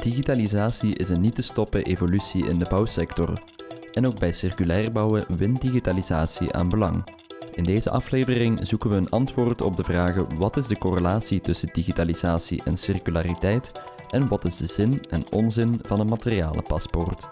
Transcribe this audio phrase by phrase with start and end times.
[0.00, 3.42] Digitalisatie is een niet te stoppen evolutie in de bouwsector.
[3.92, 7.04] En ook bij circulair bouwen wint digitalisatie aan belang.
[7.54, 11.68] In deze aflevering zoeken we een antwoord op de vragen wat is de correlatie tussen
[11.72, 13.72] digitalisatie en circulariteit
[14.10, 17.28] en wat is de zin en onzin van een materialenpaspoort.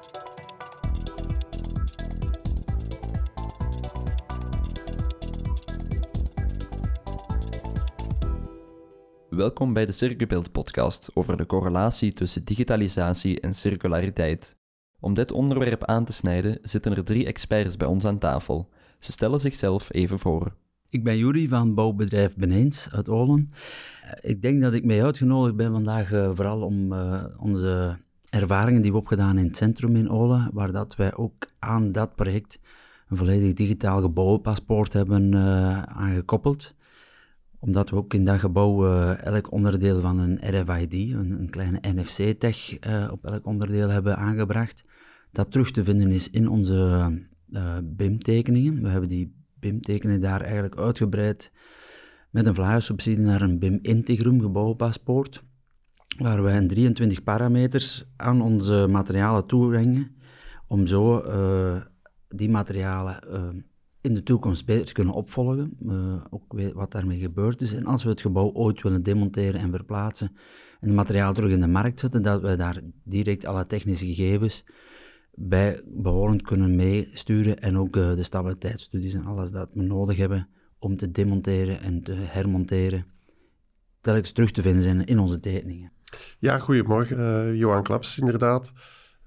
[9.38, 14.56] Welkom bij de Circubeeld podcast over de correlatie tussen digitalisatie en circulariteit.
[15.00, 18.68] Om dit onderwerp aan te snijden zitten er drie experts bij ons aan tafel.
[18.98, 20.54] Ze stellen zichzelf even voor.
[20.88, 23.48] Ik ben Juri van bouwbedrijf Beneens uit Olen.
[24.02, 27.96] Eh, ik denk dat ik mij uitgenodigd ben vandaag uh, vooral om uh, onze
[28.28, 32.14] ervaringen die we opgedaan in het centrum in Olen, waar dat wij ook aan dat
[32.14, 32.60] project
[33.08, 35.34] een volledig digitaal gebouwenpaspoort hebben
[35.88, 36.76] aangekoppeld
[37.58, 41.80] omdat we ook in dat gebouw uh, elk onderdeel van een RFID, een, een kleine
[41.94, 44.84] NFC-tech, uh, op elk onderdeel hebben aangebracht.
[45.32, 47.10] Dat terug te vinden is in onze
[47.50, 48.82] uh, BIM-tekeningen.
[48.82, 51.52] We hebben die BIM-tekeningen daar eigenlijk uitgebreid
[52.30, 55.42] met een vlaagsubsidie naar een BIM Integrum gebouwpaspoort,
[56.18, 60.16] waar wij 23 parameters aan onze materialen toebrengen,
[60.66, 61.22] om zo
[62.28, 63.20] die materialen
[64.00, 67.72] in de toekomst beter te kunnen opvolgen, uh, ook wat daarmee gebeurd is.
[67.72, 70.28] En als we het gebouw ooit willen demonteren en verplaatsen
[70.80, 74.64] en het materiaal terug in de markt zetten, dat we daar direct alle technische gegevens
[75.34, 80.48] bij behorend kunnen meesturen en ook uh, de stabiliteitsstudies en alles dat we nodig hebben
[80.78, 83.06] om te demonteren en te hermonteren,
[84.00, 85.92] telkens terug te vinden zijn in onze tekeningen.
[86.38, 88.72] Ja, goedemorgen, uh, Johan Klaps inderdaad.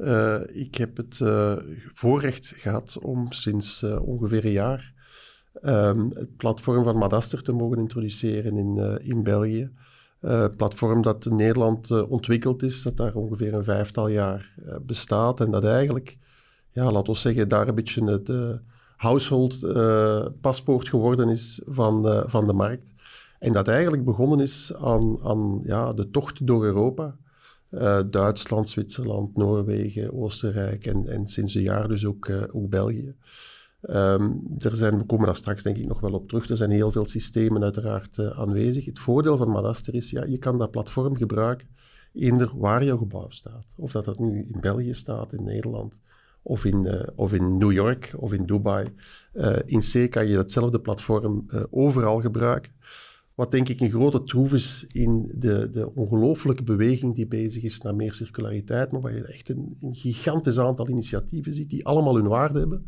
[0.02, 1.56] Uh, ik heb het uh,
[1.94, 4.94] voorrecht gehad om sinds uh, ongeveer een jaar
[5.64, 9.72] um, het platform van Madaster te mogen introduceren in, in België.
[10.58, 15.64] Platform dat in Nederland ontwikkeld is, dat daar ongeveer een vijftal jaar bestaat en dat
[15.64, 16.18] eigenlijk,
[16.72, 18.59] ja, laten we zeggen, daar een beetje het
[18.96, 19.59] household
[20.42, 22.94] paspoort geworden is van, van de markt.
[23.40, 27.16] En dat eigenlijk begonnen is aan, aan ja, de tocht door Europa.
[27.72, 33.16] Uh, Duitsland, Zwitserland, Noorwegen, Oostenrijk en, en sinds een jaar dus ook, uh, ook België.
[33.90, 36.50] Um, er zijn, we komen daar straks denk ik nog wel op terug.
[36.50, 38.86] Er zijn heel veel systemen uiteraard uh, aanwezig.
[38.86, 41.68] Het voordeel van Madaster is, ja, je kan dat platform gebruiken
[42.14, 43.66] eender waar jouw gebouw staat.
[43.78, 46.00] Of dat dat nu in België staat, in Nederland,
[46.42, 48.94] of in, of in New York, of in Dubai.
[49.66, 52.72] in C kan je datzelfde platform overal gebruiken.
[53.41, 57.81] Wat denk ik een grote troef is in de, de ongelooflijke beweging die bezig is
[57.81, 62.16] naar meer circulariteit, maar waar je echt een, een gigantisch aantal initiatieven ziet die allemaal
[62.16, 62.85] hun waarde hebben,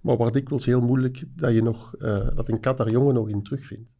[0.00, 3.28] maar waar dikwijls heel moeilijk dat, je nog, uh, dat een kat daar jongen nog
[3.28, 3.90] in terugvindt.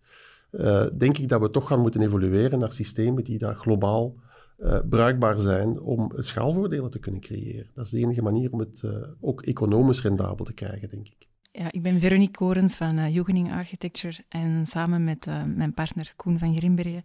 [0.51, 4.15] Uh, denk ik dat we toch gaan moeten evolueren naar systemen die daar globaal
[4.59, 7.71] uh, bruikbaar zijn om schaalvoordelen te kunnen creëren.
[7.75, 8.83] Dat is de enige manier om het
[9.21, 11.28] ook economisch rendabel te krijgen, denk ik.
[11.59, 16.39] Ja, ik ben Veronique Korens van uh, Architecture en samen met uh, mijn partner Koen
[16.39, 17.03] van Grimbergen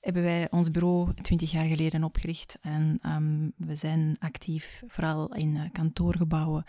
[0.00, 2.58] hebben wij ons bureau twintig jaar geleden opgericht.
[2.60, 6.64] En um, we zijn actief vooral in uh, kantoorgebouwen,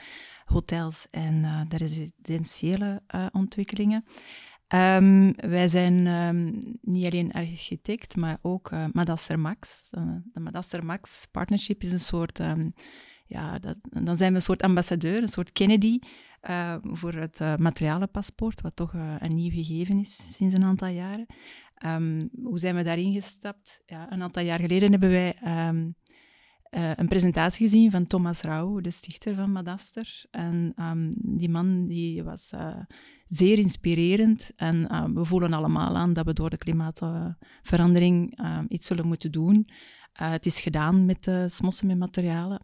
[0.45, 3.01] hotels en de residentiële
[3.31, 4.05] ontwikkelingen.
[4.75, 9.89] Um, wij zijn um, niet alleen architect, maar ook Madaster Max.
[10.33, 12.39] de Madaster Max Partnership is een soort
[13.27, 15.99] ja, dat, dan zijn we een soort ambassadeur, een soort Kennedy
[16.49, 20.87] uh, voor het uh, materialenpaspoort, wat toch uh, een nieuw gegeven is sinds een aantal
[20.87, 21.25] jaren.
[21.85, 23.81] Um, hoe zijn we daarin gestapt?
[23.85, 25.35] Ja, een aantal jaar geleden hebben wij
[25.67, 25.95] um,
[26.69, 30.25] een presentatie gezien van Thomas Rauw, de stichter van Madaster.
[30.31, 32.51] En um, die man die was
[33.27, 34.51] zeer inspirerend.
[34.55, 39.69] En we voelen allemaal aan dat we door de klimaatverandering iets zullen moeten doen.
[40.13, 42.59] het is gedaan met smossen met materialen.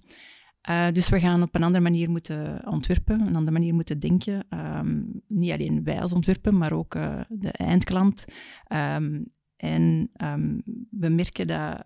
[0.69, 4.45] Uh, dus we gaan op een andere manier moeten ontwerpen, een andere manier moeten denken.
[4.49, 8.25] Um, niet alleen wij als ontwerpen, maar ook uh, de eindklant.
[8.67, 11.85] Um, en um, we merken dat,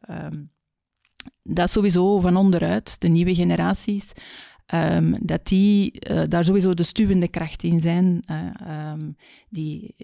[1.44, 4.11] dat sowieso van onderuit, de nieuwe generaties,
[5.21, 8.23] dat die uh, daar sowieso de stuwende kracht in zijn.
[9.50, 9.95] die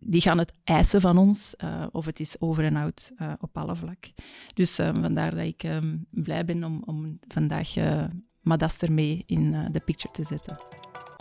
[0.00, 3.58] die gaan het eisen van ons, uh, of het is over en out uh, op
[3.58, 4.10] alle vlak.
[4.54, 7.74] Dus uh, vandaar dat ik um, blij ben om, om vandaag
[8.40, 10.56] Madaster mee in de picture te zetten.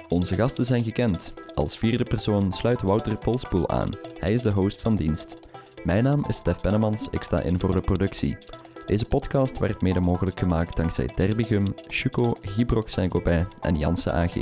[0.07, 1.33] Onze gasten zijn gekend.
[1.53, 3.89] Als vierde persoon sluit Wouter Polspoel aan.
[4.19, 5.37] Hij is de host van dienst.
[5.83, 8.37] Mijn naam is Stef Pennemans, ik sta in voor de productie.
[8.85, 14.35] Deze podcast werd mede mogelijk gemaakt dankzij Terbigum, Chuco, Gibrox Saint-Gobain en Janssen AG.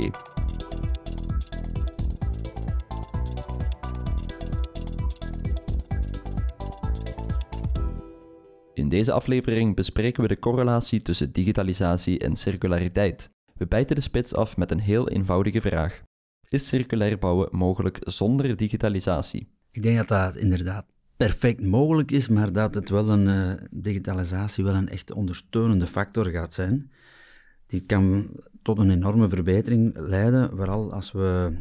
[8.74, 13.30] In deze aflevering bespreken we de correlatie tussen digitalisatie en circulariteit.
[13.54, 16.02] We bijten de spits af met een heel eenvoudige vraag.
[16.48, 19.48] Is circulair bouwen mogelijk zonder digitalisatie?
[19.70, 20.86] Ik denk dat dat inderdaad
[21.16, 26.26] perfect mogelijk is, maar dat het wel een uh, digitalisatie wel een echt ondersteunende factor
[26.26, 26.90] gaat zijn.
[27.66, 28.30] Die kan
[28.62, 31.52] tot een enorme verbetering leiden, vooral als we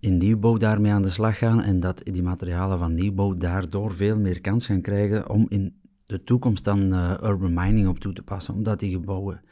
[0.00, 4.16] in nieuwbouw daarmee aan de slag gaan en dat die materialen van nieuwbouw daardoor veel
[4.16, 5.79] meer kans gaan krijgen om in
[6.10, 9.42] de toekomst dan uh, urban mining op toe te passen, omdat die gebouwen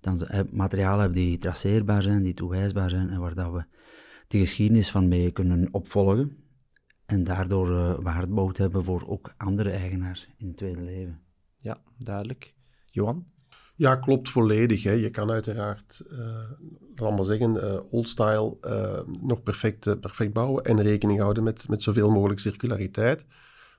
[0.00, 3.64] dan uh, materialen hebben die traceerbaar zijn, die toewijsbaar zijn en waar dat we
[4.28, 6.36] de geschiedenis van mee kunnen opvolgen
[7.06, 7.70] en daardoor
[8.04, 11.20] uh, hebben voor ook andere eigenaars in het tweede leven.
[11.56, 12.54] Ja, duidelijk.
[12.90, 13.26] Johan?
[13.76, 14.82] Ja, klopt volledig.
[14.82, 14.92] Hè.
[14.92, 16.18] Je kan uiteraard, uh,
[16.94, 21.68] laten we zeggen, uh, old style uh, nog perfect, perfect bouwen en rekening houden met,
[21.68, 23.26] met zoveel mogelijk circulariteit.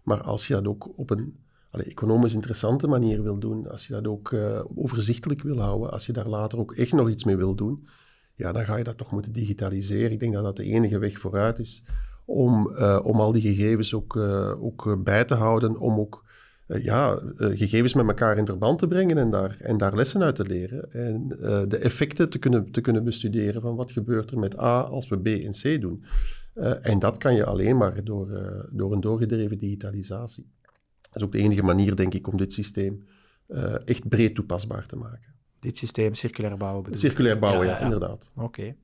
[0.03, 1.44] Maar als je dat ook op een
[1.83, 4.35] economisch interessante manier wil doen, als je dat ook
[4.75, 7.87] overzichtelijk wil houden, als je daar later ook echt nog iets mee wil doen,
[8.35, 10.11] ja, dan ga je dat toch moeten digitaliseren.
[10.11, 11.83] Ik denk dat dat de enige weg vooruit is
[12.25, 14.15] om, om al die gegevens ook,
[14.59, 16.23] ook bij te houden, om ook
[16.67, 20.45] ja, gegevens met elkaar in verband te brengen en daar, en daar lessen uit te
[20.45, 20.91] leren.
[20.91, 21.27] En
[21.67, 25.19] de effecten te kunnen, te kunnen bestuderen van wat gebeurt er met A als we
[25.19, 26.03] B en C doen.
[26.81, 28.27] en dat kan je alleen maar door,
[28.71, 30.53] door een doorgedreven digitalisatie.
[31.15, 33.05] Dat is ook de enige manier, denk ik, om dit systeem
[33.85, 35.33] echt breed toepasbaar te maken.
[35.59, 37.83] Dit systeem circulair bouwen bedoel Circulair bouwen, ja, ja, ja.
[37.83, 38.31] inderdaad.
[38.35, 38.43] Oké.
[38.43, 38.75] Okay.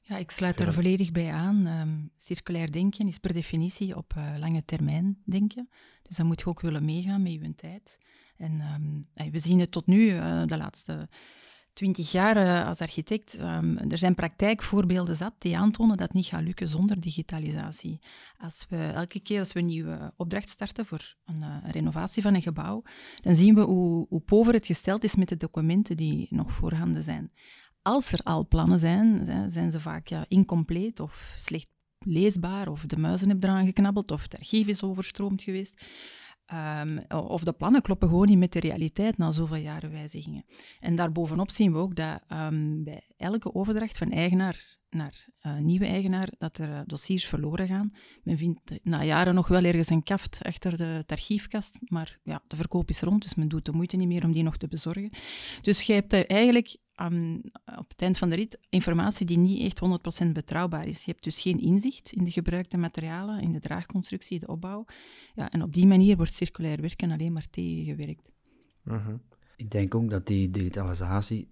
[0.00, 1.66] Ja, ik sluit daar volledig bij aan.
[1.66, 5.68] Um, circulair denken is per definitie op uh, lange termijn denken.
[6.02, 7.98] Dus dan moet je ook willen meegaan met je tijd.
[8.36, 11.08] En um, we zien het tot nu, uh, de laatste
[11.72, 13.40] twintig jaar uh, als architect.
[13.40, 18.00] Um, er zijn praktijkvoorbeelden zat die aantonen dat het niet gaat lukken zonder digitalisatie.
[18.38, 22.34] Als we elke keer als we een nieuwe opdracht starten voor een, een renovatie van
[22.34, 22.82] een gebouw,
[23.20, 27.02] dan zien we hoe, hoe pover het gesteld is met de documenten die nog voorhanden
[27.02, 27.32] zijn
[27.82, 32.96] als er al plannen zijn, zijn ze vaak ja, incompleet of slecht leesbaar, of de
[32.96, 35.84] muizen hebben eraan geknabbeld, of het archief is overstroomd geweest.
[36.54, 40.44] Um, of de plannen kloppen gewoon niet met de realiteit na zoveel jaren wijzigingen.
[40.80, 45.86] En daarbovenop zien we ook dat um, bij elke overdracht van eigenaar naar uh, nieuwe
[45.86, 47.92] eigenaar, dat er uh, dossiers verloren gaan.
[48.22, 52.42] Men vindt na jaren nog wel ergens een kaft achter de, het archiefkast, maar ja,
[52.46, 54.68] de verkoop is rond, dus men doet de moeite niet meer om die nog te
[54.68, 55.10] bezorgen.
[55.60, 57.40] Dus je hebt uh, eigenlijk um,
[57.78, 61.04] op het eind van de rit informatie die niet echt 100% betrouwbaar is.
[61.04, 64.84] Je hebt dus geen inzicht in de gebruikte materialen, in de draagconstructie, de opbouw.
[65.34, 68.30] Ja, en op die manier wordt circulair werken alleen maar tegengewerkt.
[68.84, 69.14] Uh -huh.
[69.56, 71.48] Ik denk ook dat die digitalisatie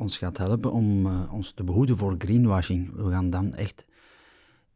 [0.00, 2.92] ons gaat helpen om uh, ons te behoeden voor greenwashing.
[2.94, 3.86] We gaan dan echt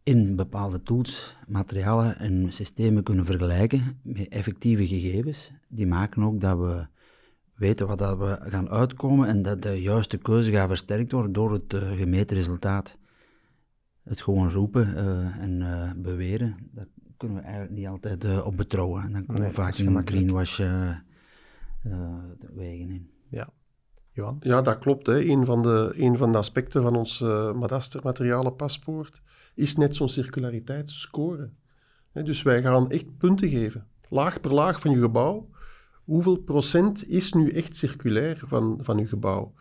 [0.03, 5.53] in bepaalde tools, materialen en systemen kunnen vergelijken met effectieve gegevens.
[5.69, 6.87] Die maken ook dat we
[7.55, 11.53] weten wat dat we gaan uitkomen en dat de juiste keuze gaat versterkt worden door
[11.53, 12.99] het uh, gemeten resultaat.
[14.03, 19.03] Het gewoon roepen uh, en beweren, dat kunnen we eigenlijk niet altijd op betrouwen.
[19.03, 20.59] En dan komen nee, we vaak in een greenwash
[22.55, 23.11] wegen in.
[23.29, 23.49] Ja.
[24.40, 25.06] Ja, dat klopt.
[25.06, 25.25] Hè.
[25.25, 29.22] Een, van de, een van de aspecten van ons uh, Madaster-materialenpaspoort
[29.55, 31.50] is net zo'n circulariteitsscore.
[32.12, 33.87] Hè, dus wij gaan echt punten geven.
[34.08, 35.49] Laag per laag van je gebouw.
[36.04, 39.52] Hoeveel procent is nu echt circulair van, van je gebouw?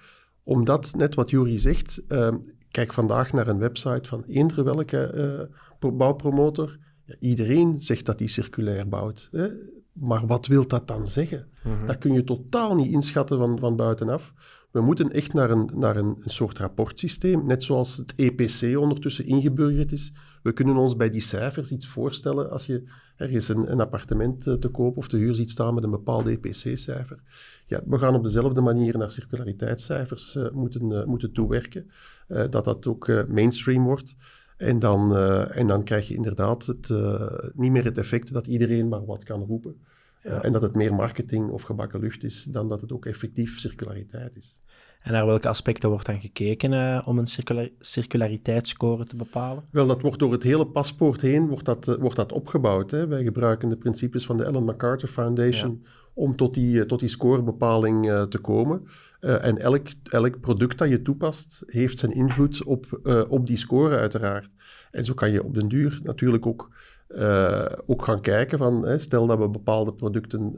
[0.44, 2.36] Omdat, net wat Jury zegt, uh,
[2.72, 5.50] kijk vandaag naar een website van eender welke
[5.82, 6.78] uh, bouwpromotor.
[7.06, 9.30] Ja, iedereen zegt dat hij circulair bouwt.
[9.32, 9.48] Hè?
[9.94, 11.48] Maar wat wil dat dan zeggen?
[11.64, 14.34] Mm Dat kun je totaal niet inschatten van, van buitenaf.
[14.72, 19.92] We moeten echt naar, een, naar een, soort rapportsysteem, net zoals het EPC ondertussen ingeburgerd
[19.92, 20.14] is.
[20.44, 22.84] We kunnen ons bij die cijfers iets voorstellen als je
[23.16, 26.28] ergens een, een appartement eh, te koop of te huur ziet staan met een bepaald
[26.28, 27.20] EPC-cijfer.
[27.66, 31.92] Ja, we gaan op dezelfde manier naar circulariteitscijfers uh, moeten, uh, moeten toewerken,
[32.28, 34.16] dat dat ook mainstream wordt.
[34.58, 37.22] En dan, uh, en dan krijg je inderdaad het, uh,
[37.56, 39.76] niet meer het effect dat iedereen maar wat kan roepen.
[40.24, 40.32] Ja.
[40.32, 43.60] Uh, en dat het meer marketing of gebakken lucht is dan dat het ook effectief
[43.60, 44.56] circulariteit is.
[45.02, 49.64] En naar welke aspecten wordt dan gekeken om een circular circulariteitsscore te bepalen?
[49.72, 52.92] Wel, dat wordt door het hele paspoort heen wordt dat, wordt dat opgebouwd.
[52.92, 53.08] Hè.
[53.08, 55.90] Wij gebruiken de principes van de Ellen MacArthur Foundation ja.
[56.14, 58.88] om tot die, tot die scorebepaling te komen.
[59.24, 63.58] Uh, en elk, elk product dat je toepast, heeft zijn invloed op, uh, op die
[63.58, 64.50] score uiteraard.
[64.92, 66.76] En zo kan je op den duur natuurlijk ook,
[67.10, 70.56] uh, ook gaan kijken van, hè, stel dat we bepaalde producten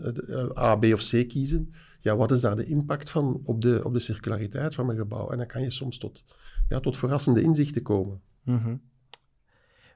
[0.57, 3.93] A, B of C kiezen, ja, wat is daar de impact van op de, op
[3.93, 5.29] de circulariteit van mijn gebouw?
[5.29, 6.25] En dan kan je soms tot,
[6.69, 8.21] ja, tot verrassende inzichten komen.
[8.43, 8.81] -hmm.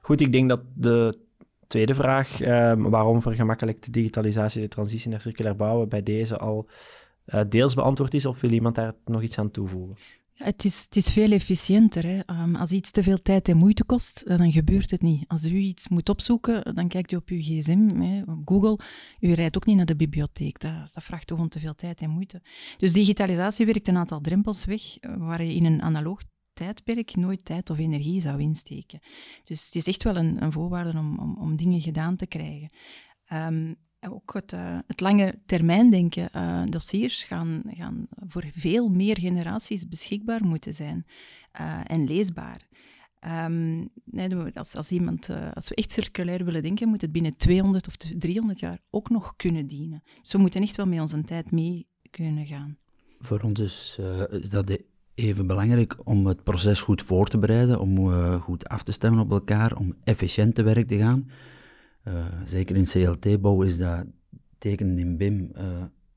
[0.00, 1.18] Goed, ik denk dat de
[1.70, 6.68] Tweede vraag, um, waarom vergemakkelijkt de digitalisatie de transitie naar circulair bouwen bij deze al
[7.34, 9.96] uh, deels beantwoord is, of wil iemand daar nog iets aan toevoegen?
[10.34, 12.06] Het is, het is veel efficiënter.
[12.06, 12.42] Hè.
[12.42, 15.24] Um, als iets te veel tijd en moeite kost, dan gebeurt het niet.
[15.28, 18.78] Als u iets moet opzoeken, dan kijkt u op uw gsm, hè, Google.
[19.20, 20.60] U rijdt ook niet naar de bibliotheek.
[20.60, 22.42] Dat, vraagt gewoon te veel tijd en moeite.
[22.76, 26.20] Dus digitalisatie werkt een aantal drempels weg, waar je in een analoog
[26.52, 29.00] tijdperk nooit tijd of energie zou insteken.
[29.44, 32.70] Dus het is echt wel een, een voorwaarde om, om, om, dingen gedaan te krijgen.
[33.32, 33.76] Um,
[34.08, 39.88] ook het, uh, het lange termijn denken, uh, dossiers gaan, gaan voor veel meer generaties
[39.88, 41.06] beschikbaar moeten zijn
[41.60, 42.68] uh, en leesbaar.
[44.04, 47.96] Nee, als, als, iemand, als we echt circulair willen denken, moet het binnen 200 of
[47.96, 50.02] 300 jaar ook nog kunnen dienen.
[50.22, 52.76] Dus we moeten echt wel met onze tijd mee kunnen gaan.
[53.18, 53.98] Voor ons is,
[54.30, 54.78] is dat
[55.14, 59.30] even belangrijk om het proces goed voor te bereiden, om goed af te stemmen op
[59.30, 61.30] elkaar, om efficiënt te werk te gaan.
[62.02, 64.04] Eh, zeker in CLT-bouw is dat
[64.58, 65.62] tekenen in BIM uh,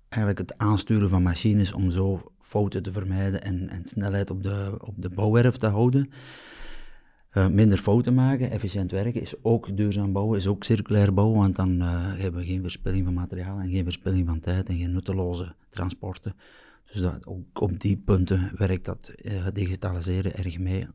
[0.10, 4.78] eigenlijk het aansturen van machines om zo fouten te vermijden en, en snelheid op de,
[4.78, 6.10] op de bouwwerf te houden.
[7.34, 11.56] Uh, minder fouten maken, efficiënt werken is ook duurzaam bouwen, is ook circulair bouwen, want
[11.56, 15.56] dan hebben we geen verspilling van materiaal en geen verspilling van tijd en geen nutteloze
[15.70, 16.36] transporten.
[16.92, 19.14] Dus dat, ook op die punten werkt dat
[19.54, 20.88] digitaliseren erg mee.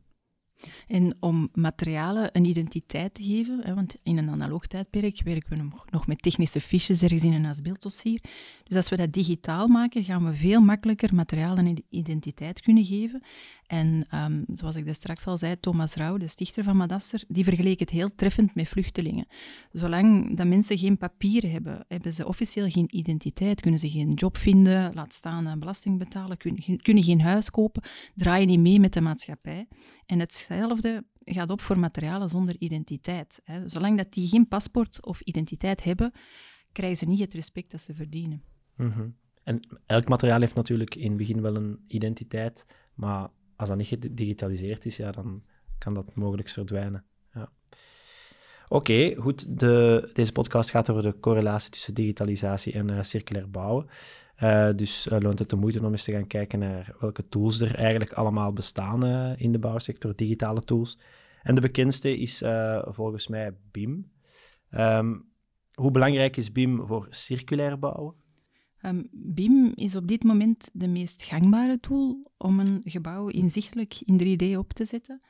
[0.87, 6.07] En om materialen een identiteit te geven, want in een analoog tijdperk werken we nog
[6.07, 8.21] met technische fiches ergens in een asbeelddossier.
[8.63, 13.23] Dus als we dat digitaal maken, gaan we veel makkelijker materialen een identiteit kunnen geven.
[13.69, 17.43] En um, zoals ik daar straks al zei, Thomas Rauw, de stichter van Madaster, die
[17.43, 19.27] vergeleek het heel treffend met vluchtelingen.
[19.71, 24.37] Zolang dat mensen geen papieren hebben, hebben ze officieel geen identiteit, kunnen ze geen job
[24.37, 27.83] vinden, laat staan belasting betalen, kunnen, geen huis kopen,
[28.15, 29.67] draaien niet mee met de maatschappij.
[30.05, 33.39] En hetzelfde gaat op voor materialen zonder identiteit.
[33.43, 33.69] Hè.
[33.69, 36.11] Zolang dat die geen paspoort of identiteit hebben,
[36.71, 38.43] krijgen ze niet het respect dat ze verdienen.
[38.75, 43.77] Mm En elk materiaal heeft natuurlijk in het begin wel een identiteit, maar als dat
[43.77, 45.43] niet gedigitaliseerd is, ja, dan
[45.77, 47.05] kan dat mogelijk verdwijnen.
[47.33, 47.51] Ja.
[48.67, 49.59] Oké, goed.
[49.59, 53.87] De, deze podcast gaat over de correlatie tussen digitalisatie en uh, circulair bouwen.
[54.43, 57.61] Uh, dus uh, loont het de moeite om eens te gaan kijken naar welke tools
[57.61, 59.05] er eigenlijk allemaal bestaan
[59.37, 60.99] in de bouwsector, digitale tools.
[61.41, 62.43] En de bekendste is
[62.85, 64.11] volgens mij BIM.
[64.71, 65.31] Um,
[65.73, 68.13] hoe belangrijk is BIM voor circulair bouwen?
[68.81, 74.39] Um, BIM is op dit moment de meest gangbare tool om een gebouw inzichtelijk in
[74.39, 75.21] 3D op te zetten.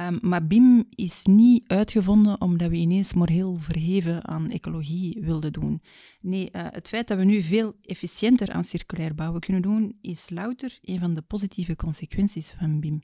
[0.00, 5.52] Um, maar BIM is niet uitgevonden omdat we ineens maar heel verheven aan ecologie wilden
[5.52, 5.82] doen.
[6.20, 10.30] Nee, uh, het feit dat we nu veel efficiënter aan circulair bouwen kunnen doen, is
[10.30, 13.02] louter een van de positieve consequenties van BIM.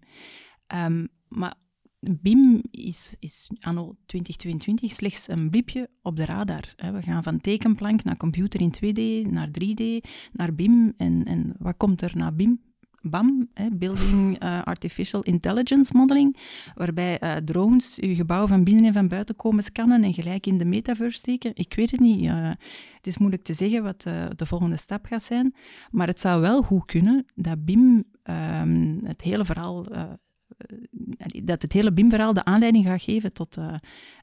[0.75, 1.55] Um, maar
[2.11, 6.75] BIM is, is anno 2022 slechts een blipje op de radar.
[6.77, 9.83] We gaan van tekenplank naar computer in 2D, naar 3D,
[10.33, 10.93] naar BIM.
[10.97, 12.61] En, en wat komt er na BIM?
[13.05, 16.37] BAM, Building uh, Artificial Intelligence Modeling,
[16.75, 20.59] waarbij uh, drones uw gebouw van binnen en van buiten komen scannen en gelijk in
[20.59, 21.51] de metaverse steken.
[21.55, 22.25] Ik weet het niet.
[22.25, 22.51] Uh,
[22.97, 24.03] het is moeilijk te zeggen wat
[24.37, 25.55] de volgende stap gaat zijn,
[25.91, 30.05] maar het zou wel goed kunnen dat BIM um, het hele verhaal eh,
[31.43, 33.75] dat het hele BIM-verhaal de aanleiding gaat geven tot uh,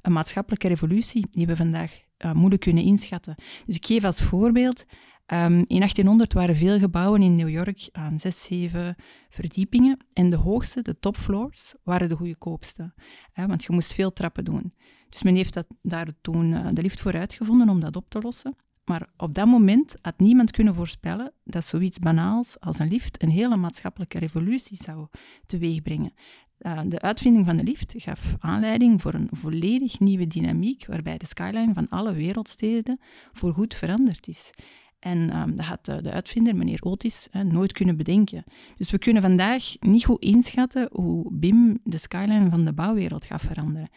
[0.01, 3.35] een maatschappelijke revolutie die we vandaag uh, moeilijk kunnen inschatten.
[3.65, 4.85] Dus ik geef als voorbeeld,
[5.27, 8.95] um, in 1800 waren veel gebouwen in New York um, zes, zeven
[9.29, 12.93] verdiepingen en de hoogste, de topfloors, waren de goedkoopste,
[13.31, 14.73] hè, want je moest veel trappen doen.
[15.09, 18.55] Dus men heeft dat, daar toen de lift voor uitgevonden om dat op te lossen.
[18.89, 23.29] Maar op dat moment had niemand kunnen voorspellen dat zoiets banaals als een lift een
[23.29, 25.07] hele maatschappelijke revolutie zou
[25.45, 26.13] teweegbrengen.
[26.59, 31.25] Uh, de uitvinding van de lift gaf aanleiding voor een volledig nieuwe dynamiek, waarbij de
[31.25, 32.99] skyline van alle wereldsteden
[33.31, 34.51] voorgoed veranderd is.
[34.99, 38.43] En um, dat had de, de, uitvinder, meneer Otis, nooit kunnen bedenken.
[38.77, 43.41] Dus we kunnen vandaag niet goed inschatten hoe BIM de skyline van de bouwwereld gaat
[43.41, 43.89] veranderen.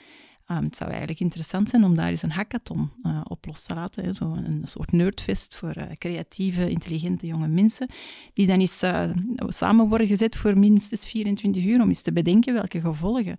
[0.57, 3.75] Um, het zou eigenlijk interessant zijn om daar eens een hackathon uh, op los te
[3.75, 4.15] laten.
[4.15, 7.89] Zo een, soort nerdfest voor uh, creatieve, intelligente jonge mensen.
[8.35, 12.55] Die dan eens uh, samen worden gezet voor minstens 24 uur om eens te bedenken
[12.55, 13.39] welke gevolgen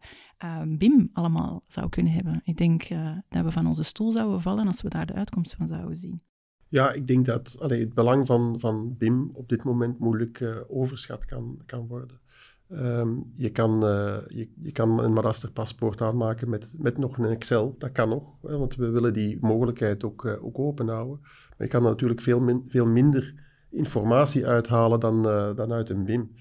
[0.66, 2.42] BIM allemaal zou kunnen hebben.
[2.44, 2.88] Ik denk
[3.30, 6.22] dat we van onze stoel zouden vallen als we daar de uitkomst van zouden zien.
[6.68, 11.62] Ja, ik denk dat het belang van, van BIM op dit moment moeilijk overschat kan,
[11.66, 12.20] kan worden.
[12.76, 17.76] Ehm, je, kan, uh, je, je kan een Madaster-paspoort aanmaken met, met nog een Excel.
[17.78, 21.20] Dat kan nog, hè, want we willen die mogelijkheid ook, uh, ook open houden.
[21.22, 23.34] Maar je kan er natuurlijk veel, veel minder
[23.70, 26.32] informatie uithalen dan, uh, dan uit een BIM.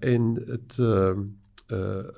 [0.00, 1.20] en het, ehm,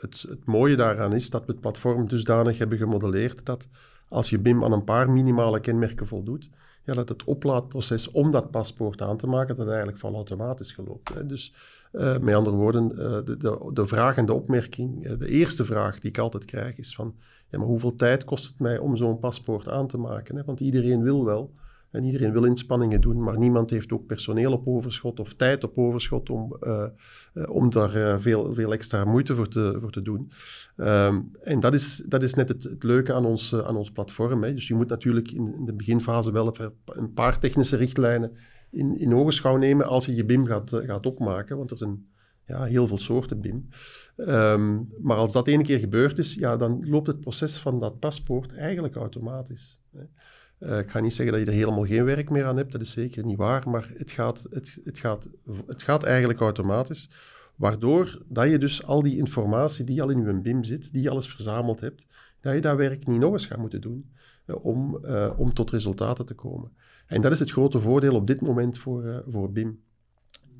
[0.00, 3.68] het, het mooie daaraan is dat we het platform dusdanig hebben gemodelleerd dat
[4.08, 6.50] als je BIM aan een paar minimale kenmerken voldoet,
[6.86, 11.14] ja, dat het oplaadproces om dat paspoort aan te maken, dat eigenlijk van automatisch geloopt.
[11.14, 11.26] Hè.
[11.26, 11.52] Dus
[11.92, 15.64] uh, met andere woorden, uh, de, de, de, vraag en de opmerking, uh, de eerste
[15.64, 17.14] vraag die ik altijd krijg is van,
[17.48, 20.36] ja, maar hoeveel tijd kost het mij om zo'n paspoort aan te maken?
[20.36, 20.44] Hè?
[20.44, 21.54] Want iedereen wil wel,
[21.96, 25.78] en iedereen wil inspanningen doen, maar niemand heeft ook personeel op overschot of tijd op
[25.78, 26.86] overschot om, uh,
[27.34, 30.30] uh, om daar uh, veel, veel extra moeite voor te, voor te doen.
[30.76, 34.42] Um, en dat is, dat is net het, leuke aan ons, aan ons platform.
[34.42, 34.54] Hè.
[34.54, 38.32] Dus je moet natuurlijk in, in de beginfase wel een paar technische richtlijnen
[38.70, 42.06] in, in ogenschouw nemen als je je BIM gaat, gaat opmaken, want er zijn
[42.46, 43.68] ja, heel veel soorten BIM.
[44.16, 47.98] Um, maar als dat één keer gebeurd is, ja, dan loopt het proces van dat
[47.98, 49.80] paspoort eigenlijk automatisch.
[49.92, 50.02] Hè.
[50.60, 52.80] Uh, ik ga niet zeggen dat je er helemaal geen werk meer aan hebt, dat
[52.80, 55.28] is zeker niet waar, maar het gaat, het, het gaat,
[55.66, 57.10] het gaat eigenlijk automatisch,
[57.54, 61.10] waardoor dat je dus al die informatie die al in je BIM zit, die je
[61.10, 62.06] alles verzameld hebt,
[62.40, 64.10] dat je dat werk niet nog eens gaat moeten doen
[64.46, 66.70] uh, om, uh, om tot resultaten te komen.
[67.06, 69.80] En dat is het grote voordeel op dit moment voor, voor BIM.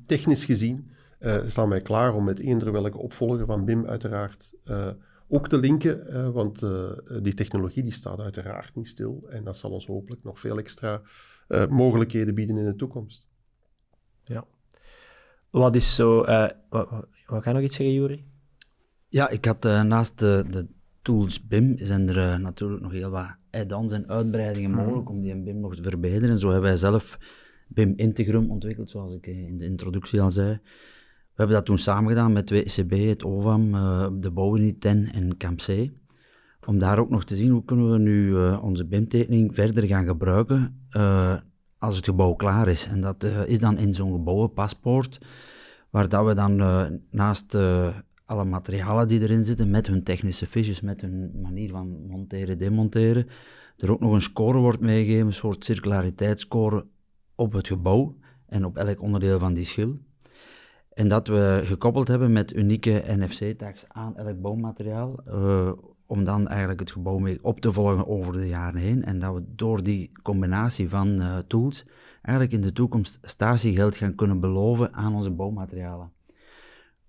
[0.05, 0.89] Technisch gezien
[1.45, 4.53] staan wij klaar om met eender welke opvolger van BIM uiteraard
[5.27, 6.91] ook te linken, uh, want uh,
[7.21, 11.01] die technologie die staat uiteraard niet stil en dat zal ons hopelijk nog veel extra
[11.47, 13.27] uh, mogelijkheden bieden in de toekomst.
[14.23, 14.45] Ja.
[15.49, 16.17] Wat is zo...
[16.69, 16.87] wat,
[17.25, 18.25] wat ga je nog iets zeggen, Juri?
[19.07, 20.67] Ja, ik had naast de, de,
[21.01, 24.79] tools BIM zijn er natuurlijk nog heel wat add-ons en uitbreidingen mhm.
[24.79, 26.29] mogelijk om die BIM nog te verbeteren.
[26.29, 27.17] En zo hebben wij zelf
[27.67, 30.59] BIM Integrum ontwikkeld, zoals ik in de introductie al zei.
[31.37, 35.37] We hebben dat toen samen gedaan met WCB, het OVAM, uh, de Bouwunie TEN en
[35.37, 35.91] CAMC.
[36.65, 40.05] Om daar ook nog te zien hoe kunnen we nu uh, onze BIM-tekening verder gaan
[40.05, 41.37] gebruiken uh,
[41.77, 42.87] als het gebouw klaar is.
[42.87, 45.19] En dat is dan in zo'n gebouwenpaspoort,
[45.89, 46.55] waar dat we dan
[47.11, 47.55] naast
[48.25, 53.27] alle materialen die erin zitten, met hun technische fiches, met hun manier van monteren, demonteren,
[53.77, 56.85] er ook nog een score wordt meegegeven, een soort circulariteitsscore
[57.35, 58.15] op het gebouw
[58.45, 60.05] en op elk onderdeel van die schil.
[60.97, 65.71] En dat we gekoppeld hebben met unieke NFC-tags aan elk bouwmateriaal, uh,
[66.05, 69.03] om dan eigenlijk het gebouw mee op te volgen over de jaren heen.
[69.03, 71.85] En dat we door die combinatie van uh, tools
[72.21, 76.11] eigenlijk in de toekomst statiegeld gaan kunnen beloven aan onze bouwmaterialen.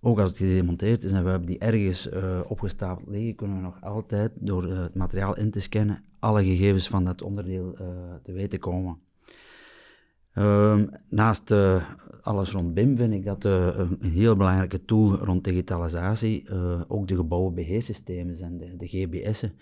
[0.00, 3.62] Ook als het gedemonteerd is en we hebben die ergens uh, opgestapeld liggen, kunnen we
[3.62, 7.76] nog altijd door het materiaal in te scannen alle gegevens van dat onderdeel
[8.22, 8.98] te weten komen.
[10.38, 11.84] Uh, naast uh,
[12.22, 17.08] alles rond BIM vind ik dat uh, een heel belangrijke tool rond digitalisatie uh, ook
[17.08, 19.52] de gebouwenbeheersystemen zijn, de, de GBS'en.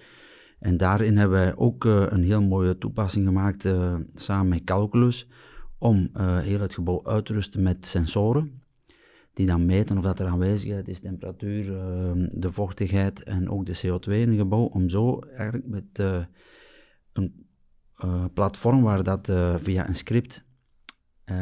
[0.59, 3.69] En daarin hebben wij ook een heel mooie toepassing gemaakt
[4.15, 5.29] samen met Calculus
[5.79, 8.63] om heel het gebouw uit te rusten met sensoren
[9.33, 13.81] die dan meten of dat er aanwezigheid is, temperatuur, ehm, de vochtigheid en ook de
[13.83, 16.23] CO2 in een gebouw, om zo eigenlijk met
[17.13, 17.47] een
[18.33, 20.45] platform waar dat via een script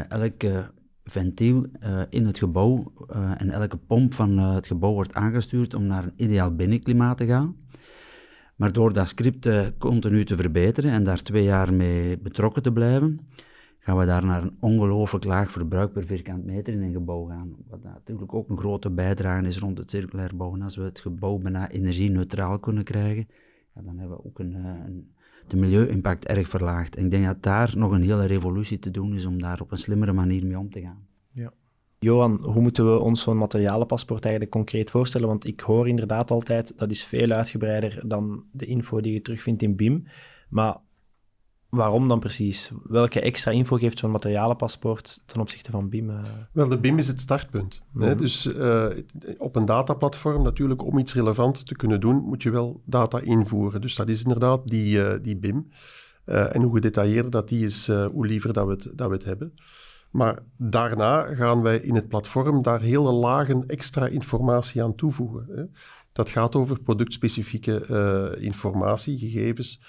[0.09, 0.71] elke
[1.05, 5.87] ventiel uh, in het gebouw uh, en elke pomp van het gebouw wordt aangestuurd om
[5.87, 7.57] naar een ideaal binnenklimaat te gaan.
[8.57, 13.21] Maar door dat script continu te verbeteren en daar twee jaar mee betrokken te blijven,
[13.79, 17.55] gaan we daar naar een ongelooflijk laag verbruik per vierkant meter in een gebouw gaan.
[17.69, 20.63] Wat natuurlijk ook een grote bijdrage is rond het circulair bouwen.
[20.63, 23.29] Als we het gebouw bijna energie-neutraal kunnen krijgen,
[23.75, 25.14] ja, dan hebben we ook een, een
[25.47, 26.97] de milieu-impact erg verlaagd.
[26.97, 29.71] En ik denk dat daar nog een hele revolutie te doen is om daar op
[29.71, 31.07] een slimmere manier mee om te gaan.
[31.33, 31.53] Ja.
[31.99, 35.29] Johan, hoe moeten we ons zo'n materialenpaspoort eigenlijk concreet voorstellen?
[35.29, 39.63] Want ik hoor inderdaad altijd, dat is veel uitgebreider dan de info die je terugvindt
[39.63, 40.07] in BIM.
[40.49, 40.77] Maar
[41.75, 42.71] waarom dan precies?
[42.83, 46.11] Welke extra info geeft zo'n materialenpaspoort ten opzichte van BIM?
[46.11, 46.23] Uh...
[46.53, 47.83] Wel, de BIM is het startpunt.
[47.99, 48.15] Hè?
[48.15, 48.87] Dus uh,
[49.39, 53.81] op een dataplatform natuurlijk, om iets relevant te kunnen doen, moet je wel data invoeren.
[53.81, 55.69] Dus dat is inderdaad die, uh, die BIM.
[56.25, 59.55] en hoe gedetailleerder dat die is, hoe liever dat we, het, dat we het hebben.
[60.11, 65.47] Maar daarna gaan wij in het platform daar hele lagen extra informatie aan toevoegen.
[65.55, 65.63] Hè?
[66.13, 69.81] Dat gaat over productspecifieke informatie, gegevens,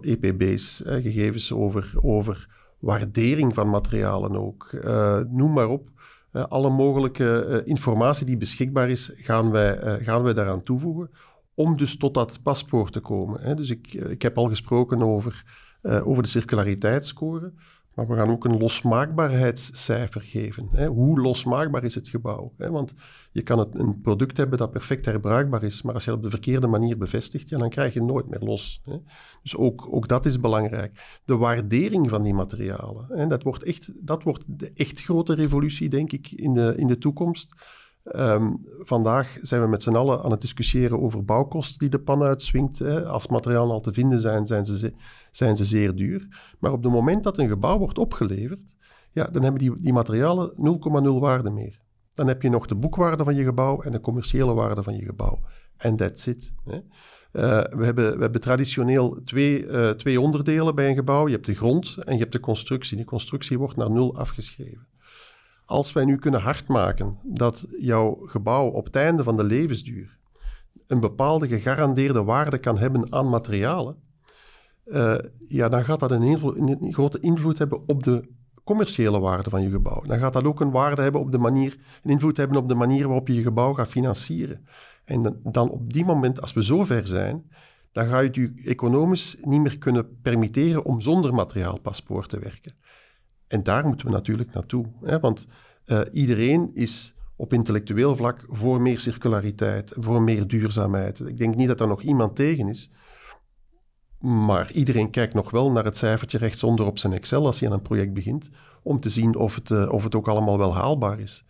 [0.00, 4.70] EPB's, uh, gegevens over, over waardering van materialen ook.
[4.72, 5.88] Uh, noem maar op.
[6.32, 11.10] alle mogelijke informatie die beschikbaar is, gaan wij, gaan wij daaraan toevoegen
[11.54, 13.40] om dus tot dat paspoort te komen.
[13.40, 13.54] Hè.
[13.54, 15.44] Dus ik, ik heb al gesproken over,
[15.82, 17.52] over de circulariteitsscore.
[18.00, 20.68] Maar we gaan ook een losmaakbaarheidscijfer geven.
[20.72, 20.86] Hè.
[20.86, 22.52] Hoe losmaakbaar is het gebouw?
[22.56, 22.70] Hè?
[22.70, 22.94] Want
[23.32, 26.24] je kan het, een product hebben dat perfect herbruikbaar is, maar als je het op
[26.24, 28.80] de verkeerde manier bevestigt, ja, dan krijg je nooit meer los.
[28.84, 28.96] Hè.
[29.42, 31.20] Dus ook, ook dat is belangrijk.
[31.24, 35.88] De waardering van die materialen, hè, dat wordt echt, dat wordt de echt grote revolutie,
[35.88, 37.54] denk ik, in de, in de toekomst.
[38.10, 42.22] Ehm, vandaag zijn we met z'n allen aan het discussiëren over bouwkosten die de pan
[42.22, 42.78] uitswingt.
[42.78, 43.04] Hè.
[43.04, 44.92] Als materialen al te vinden zijn, zijn ze,
[45.30, 46.28] zijn ze zeer duur.
[46.58, 48.74] Maar op het moment dat een gebouw wordt opgeleverd,
[49.12, 51.80] ja, dan hebben die, die materialen 0,0 waarde meer.
[52.14, 55.04] Dan heb je nog de boekwaarde van je gebouw en de commerciële waarde van je
[55.04, 55.40] gebouw.
[55.76, 56.52] En that's it.
[56.64, 56.76] Hè.
[57.32, 61.26] Uh, we, hebben, we hebben traditioneel twee, uh, twee onderdelen bij een gebouw.
[61.26, 62.96] Je hebt de grond en je hebt de constructie.
[62.96, 64.86] Die constructie wordt naar nul afgeschreven.
[65.70, 70.18] Als wij nu kunnen hardmaken dat jouw gebouw op het einde van de levensduur
[70.86, 73.96] een bepaalde gegarandeerde waarde kan hebben aan materialen,
[74.86, 75.14] uh,
[75.48, 78.28] ja, dan gaat dat een, grote invloed hebben op de
[78.64, 80.02] commerciële waarde van je gebouw.
[80.02, 82.74] Dan gaat dat ook een waarde hebben op de manier, een invloed hebben op de
[82.74, 84.66] manier waarop je je gebouw gaat financieren.
[85.04, 87.50] En dan op die moment, als we zo ver zijn,
[87.92, 92.72] dan ga je het je economisch niet meer kunnen permitteren om zonder materiaalpaspoort te werken.
[93.50, 94.86] En daar moeten we natuurlijk naartoe.
[95.02, 95.20] Hè?
[95.20, 95.46] Want
[95.86, 101.20] uh, iedereen is op intellectueel vlak voor meer circulariteit, voor meer duurzaamheid.
[101.20, 102.90] Ik denk niet dat er nog iemand tegen is.
[104.18, 107.74] Maar iedereen kijkt nog wel naar het cijfertje rechtsonder op zijn Excel als hij aan
[107.74, 108.50] een project begint,
[108.82, 111.44] om te zien of het, uh, of het ook allemaal wel haalbaar is.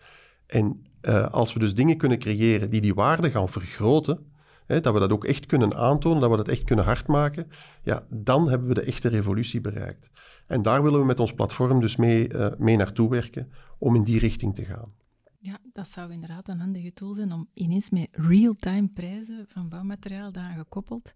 [0.47, 4.30] En uh, als we dus dingen kunnen creëren die die waarde gaan vergroten,
[4.79, 7.49] dat we dat ook echt kunnen aantonen, dat we dat echt kunnen hardmaken,
[7.83, 10.11] ja, dan hebben we de echte revolutie bereikt.
[10.47, 14.05] En daar willen we met ons platform dus mee, uh, mee naartoe werken om in
[14.05, 14.93] die richting te gaan.
[15.39, 20.33] Ja, dat zou inderdaad een handige tool zijn om ineens met real-time prijzen van bouwmateriaal
[20.33, 21.13] daaraan gekoppeld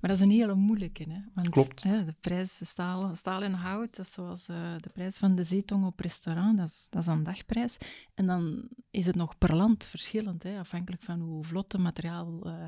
[0.00, 1.10] maar dat is een hele moeilijke.
[1.10, 1.20] Hè?
[1.34, 1.82] Want, Klopt.
[1.82, 5.44] Hè, de prijs staal, staal en hout, dat is zoals uh, de prijs van de
[5.44, 7.76] zeetong op restaurant, dat is, dat is een dagprijs.
[8.14, 12.46] En dan is het nog per land verschillend, hè, afhankelijk van hoe vlot het materiaal
[12.46, 12.66] uh,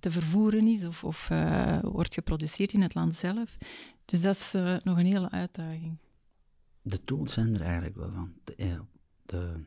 [0.00, 3.58] te vervoeren is of, of uh, wordt geproduceerd in het land zelf.
[4.04, 5.98] Dus dat is nog een hele uitdaging.
[6.82, 8.32] De tools zijn er eigenlijk wel van.
[8.44, 8.80] De,
[9.26, 9.64] de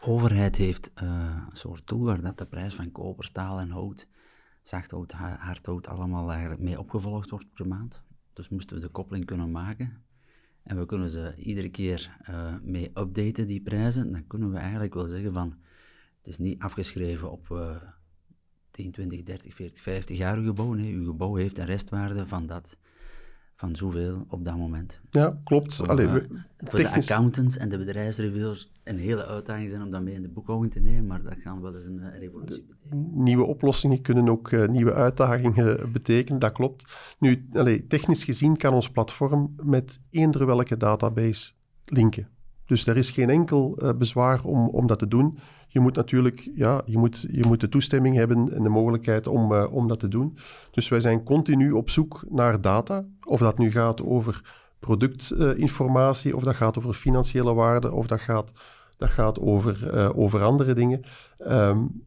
[0.00, 4.06] overheid heeft een soort tool waar dat de prijs van koper, staal en hout
[4.68, 8.04] zachthout, hardhout allemaal eigenlijk mee opgevolgd wordt per maand.
[8.32, 10.04] Dus moesten we de koppeling kunnen maken.
[10.62, 14.12] En we kunnen ze iedere keer uh, mee updaten, die prijzen.
[14.12, 15.56] Dan kunnen we eigenlijk wel zeggen van,
[16.18, 17.76] het is niet afgeschreven op uh,
[18.70, 20.72] 10, 20, 30, 40, 50 jaar uw gebouw.
[20.72, 22.76] Nee, uw gebouw heeft een restwaarde van dat
[23.56, 25.00] van zoveel op dat moment.
[25.10, 25.88] Ja, klopt.
[25.88, 30.14] Allee, we, voor de accountants en de bedrijfsreviewers een hele uitdaging zijn om dat mee
[30.14, 33.22] in de boekhouding te nemen, maar dat kan wel eens een uh, revolutie betekenen.
[33.22, 36.84] Nieuwe oplossingen kunnen ook uh, nieuwe uitdagingen betekenen, dat klopt.
[37.18, 41.52] Nu, allee, technisch gezien kan ons platform met eender welke database
[41.84, 42.28] linken.
[42.66, 45.38] Dus er is geen enkel bezwaar om, om dat te doen.
[45.68, 49.52] Je moet natuurlijk ja, je moet, je moet de toestemming hebben en de mogelijkheid om,
[49.52, 50.38] uh, om dat te doen.
[50.70, 53.04] Dus wij zijn continu op zoek naar data.
[53.22, 54.42] Of dat nu gaat over
[54.78, 58.52] productinformatie, of dat gaat over financiële waarde, of dat gaat,
[58.96, 61.04] dat gaat over, uh, over andere dingen.
[61.38, 62.04] Um,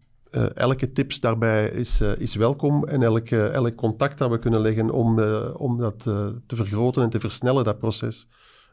[0.53, 5.19] elke tips daarbij is, is welkom en elk contact dat we kunnen leggen om,
[5.53, 5.99] om dat
[6.45, 8.27] te vergroten en te versnellen, dat proces.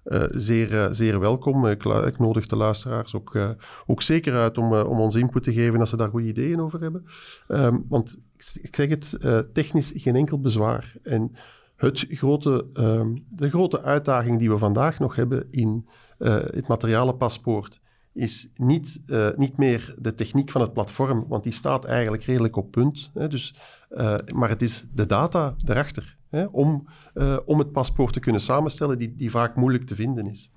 [0.07, 1.67] Uh, zeer, uh, zeer welkom.
[1.67, 3.51] Ik, ik, nodig de luisteraars ook, uh,
[3.87, 6.81] ook zeker uit om, om ons input te geven als ze daar goede ideeën over
[6.81, 7.07] hebben.
[7.49, 9.19] Um, want ik, ik, zeg het,
[9.53, 10.95] technisch geen enkel bezwaar.
[11.03, 11.33] En
[11.77, 15.89] het grote, um, de grote uitdaging die we vandaag nog hebben in
[16.19, 17.81] het materialenpaspoort
[18.13, 19.03] is niet,
[19.37, 23.11] niet meer de techniek van het platform, want die staat eigenlijk redelijk op punt.
[23.15, 23.55] Hè, dus,
[24.35, 28.99] maar het is de data erachter hè, om, uh, om het paspoort te kunnen samenstellen,
[28.99, 30.53] die, die vaak moeilijk te vinden is.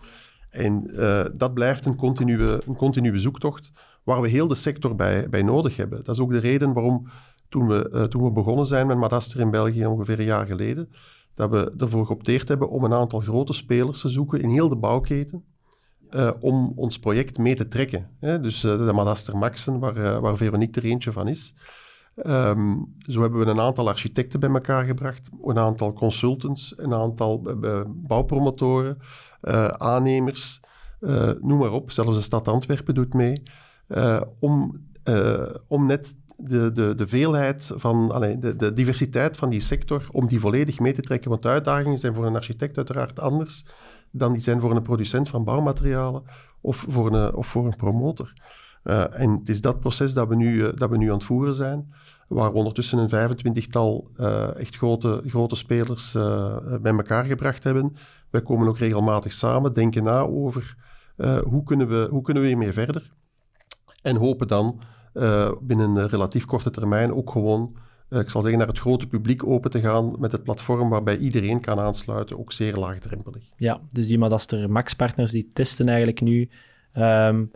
[0.50, 3.72] En uh, dat blijft een continue, een continue zoektocht
[4.04, 6.04] waar we heel de sector bij, bij nodig hebben.
[6.04, 7.08] Dat is ook de reden waarom
[7.50, 10.90] toen we, uh, toen we begonnen zijn met Madaster in België ongeveer een jaar geleden,
[11.36, 14.78] dat we ervoor geopteerd hebben om een aantal grote spelers te zoeken in heel de
[14.78, 15.44] bouwketen.
[16.40, 18.10] Om ons project mee te trekken.
[18.20, 18.40] Hè?
[18.40, 21.56] Dus de Madaster Maxen, waar, waar Veronique er eentje van is.
[22.26, 27.56] Um, zo hebben we een aantal architecten bij elkaar gebracht, een aantal consultants, een aantal
[27.64, 28.98] uh, bouwpromotoren,
[29.42, 30.60] uh, aannemers,
[31.42, 31.92] noem maar op.
[31.92, 33.42] Zelfs de stad Antwerpen doet mee.
[34.40, 34.82] om,
[35.68, 40.28] om net de, de, de veelheid van, allee, de, de diversiteit van die sector, om
[40.28, 41.30] die volledig mee te trekken.
[41.30, 43.66] Want de uitdagingen zijn voor een architect uiteraard anders
[44.12, 46.24] dan die zijn voor een producent van bouwmaterialen
[46.62, 48.34] of voor een, of voor een promotor.
[49.12, 51.94] En het is dat proces dat we, nu, dat we nu aan het voeren zijn,
[52.30, 56.12] waar we ondertussen een 25-tal uh, echt grote, grote spelers
[56.82, 57.96] bij elkaar gebracht hebben.
[58.30, 60.76] Wij komen ook regelmatig samen, denken na over
[61.44, 63.14] hoe, kunnen we, hoe kunnen we hiermee verder.
[64.02, 64.82] En hopen dan
[65.62, 67.76] binnen een relatief korte termijn ook gewoon,
[68.10, 71.62] ik zal zeggen, naar het grote publiek open te gaan met het platform waarbij iedereen
[71.62, 73.44] kan aansluiten, ook zeer laagdrempelig.
[73.56, 76.50] Ja, dus die Madaster Max-partners die testen eigenlijk nu...
[76.98, 77.52] Um,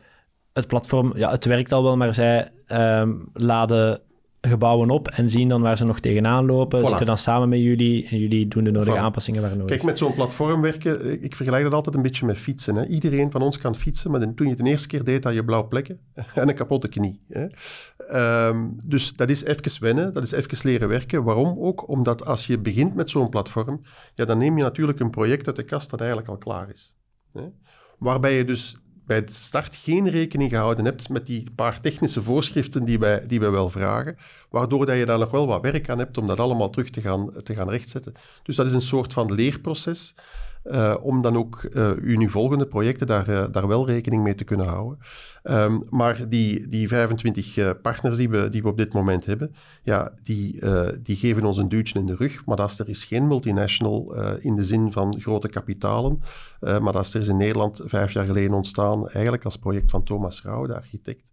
[0.53, 4.01] het platform, ja, het werkt al wel, maar zij ehm, laden
[4.47, 6.79] gebouwen op en zien dan waar ze nog tegenaan lopen.
[6.79, 6.88] Voilà.
[6.88, 8.99] Zitten dan samen met jullie en jullie doen de nodige Voilà.
[9.01, 9.65] aanpassingen waar nodig.
[9.65, 12.75] Kijk, met zo'n platform werken, ik- ik vergelijk dat altijd een beetje met fietsen.
[12.75, 12.86] Hè.
[12.86, 15.43] Iedereen van ons kan fietsen, maar toen je het de eerste keer deed, had je
[15.45, 15.99] blauwe plekken
[16.36, 17.21] en een kapotte knie.
[17.29, 17.45] Hè.
[18.08, 21.23] Ehm, dus dat is even wennen, dat is even leren werken.
[21.23, 21.88] Waarom ook?
[21.89, 23.82] Omdat als je begint met zo'n platform,
[24.15, 26.95] ja, dan neem je natuurlijk een project uit de kast dat eigenlijk al klaar is.
[27.34, 27.41] Hè.
[27.97, 32.85] Waarbij je dus bij het start geen rekening gehouden hebt met die paar technische voorschriften
[32.85, 34.17] die wij, die wij wel vragen,
[34.49, 37.01] waardoor dat je daar nog wel wat werk aan hebt om dat allemaal terug te
[37.01, 38.13] gaan, te gaan rechtzetten.
[38.43, 40.15] Dus dat is een soort van leerproces,
[40.63, 44.36] eh, om dan ook eh u nu volgende projecten daar, eh, daar wel rekening mee
[44.36, 44.99] te kunnen houden.
[45.43, 49.56] Ehm, maar die, die 25 eh, partners die we, die we op dit moment hebben,
[49.84, 52.45] ja, die, eh, die geven ons een duwtje in de rug.
[52.45, 56.21] Madaster is geen multinational eh, in de zin van grote kapitalen.
[56.62, 60.65] Uh, Madaster is in Nederland vijf jaar geleden ontstaan, eigenlijk als project van Thomas Rauw,
[60.65, 61.32] de architect.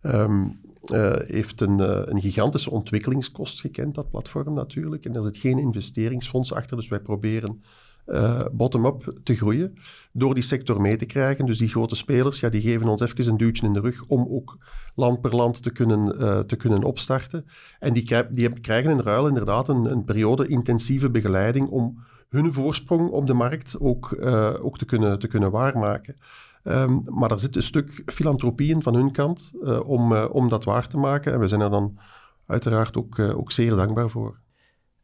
[0.00, 0.46] Ehm,
[0.84, 5.04] eh, heeft een, eh, een gigantische ontwikkelingskost gekend, dat platform natuurlijk.
[5.04, 7.62] En er zit geen investeringsfonds achter, dus wij proberen
[8.08, 9.72] eh, bottom-up te groeien
[10.12, 11.46] door die sector mee te krijgen.
[11.46, 14.26] Dus die grote spelers, ja, die geven ons even een duwtje in de rug om
[14.30, 14.58] ook
[14.94, 17.46] land per land te kunnen, eh, te kunnen opstarten.
[17.78, 23.10] En die, die krijgen in ruil inderdaad een, een periode intensieve begeleiding om hun voorsprong
[23.10, 26.16] op de markt ook, eh, ook te, kunnen, te kunnen waarmaken.
[26.62, 29.52] Ehm, maar er zit een stuk filantropie in van hun kant
[29.84, 31.32] om, om dat waar te maken.
[31.32, 31.98] En we zijn er dan
[32.46, 34.38] uiteraard ook, ook zeer dankbaar voor.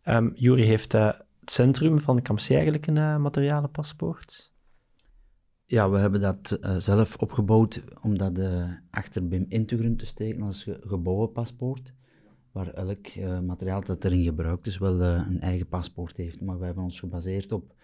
[0.02, 0.94] Ehm Jury heeft
[1.50, 4.52] centrum van Kamsey eigenlijk een eh, materialenpaspoort.
[5.64, 10.42] Ja, we hebben dat eh, zelf opgebouwd om dat eh, achter BIM Integrum te steken
[10.42, 11.92] als ge gebouwenpaspoort.
[12.52, 16.40] Waar elk materiaal dat erin gebruikt is wel een eigen paspoort heeft.
[16.40, 17.74] Maar we hebben ons gebaseerd op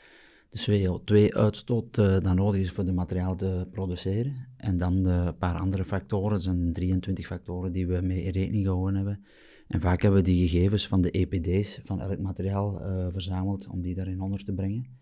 [0.50, 4.48] de CO2-uitstoot eh dat nodig is voor de materiaal te produceren.
[4.56, 8.94] En dan een paar andere factoren, zijn 23 factoren die we mee in rekening gehouden
[8.94, 9.24] hebben.
[9.70, 13.82] En vaak hebben we die gegevens van de EPD's van elk materiaal eh, verzameld om
[13.82, 14.98] die daarin onder te brengen.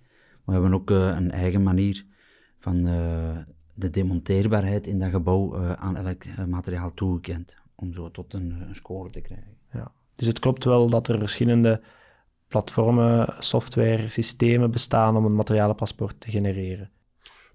[0.48, 2.04] We hebben ook eh, een eigen manier
[2.59, 3.37] van eh,
[3.74, 7.57] de demonteerbaarheid in dat gebouw eh, aan elk materiaal toegekend.
[7.74, 9.57] Om zo tot een, een score te krijgen.
[9.72, 9.92] Ja.
[10.14, 11.83] Dus het klopt wel dat er verschillende
[12.46, 16.90] platformen, software, systemen bestaan om een materialenpaspoort te genereren.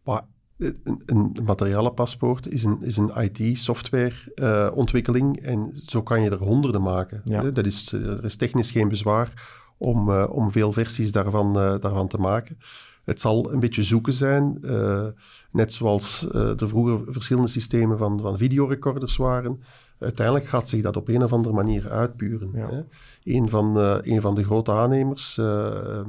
[0.04, 0.22] Maar
[0.58, 7.22] een, een materialenpaspoort is een, is een IT-software-ontwikkeling en zo kan je er honderden maken.
[7.24, 7.42] Ja.
[7.42, 11.80] Dat is, eh, er is technisch geen bezwaar om, eh, om veel versies daarvan, eh,
[11.80, 12.58] daarvan te maken.
[13.04, 15.06] Het zal een beetje zoeken zijn, eh,
[15.52, 19.64] net zoals eh, er vroeger verschillende systemen van, van videorecorders waren.
[20.00, 22.50] Uiteindelijk gaat zich dat op een of andere manier uitpuren.
[22.54, 22.70] Ja.
[22.70, 22.82] Hè?
[23.24, 26.06] Een, van, eh, een van de grote aannemers, eh, eh,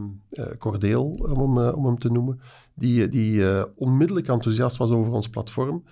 [0.59, 1.05] Cordeel,
[1.37, 2.41] om eh, om hem te noemen,
[2.75, 5.85] die, die eh, onmiddellijk enthousiast was over ons platform.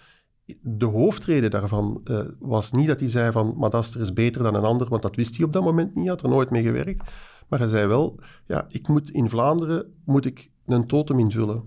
[0.60, 4.64] De hoofdreden daarvan eh, was niet dat hij zei van Madaster is beter dan een
[4.64, 7.10] ander, want dat wist hij op dat moment niet, had er nooit mee gewerkt.
[7.48, 11.62] Maar hij zei wel, ja, ik moet in Vlaanderen moet ik een totem invullen.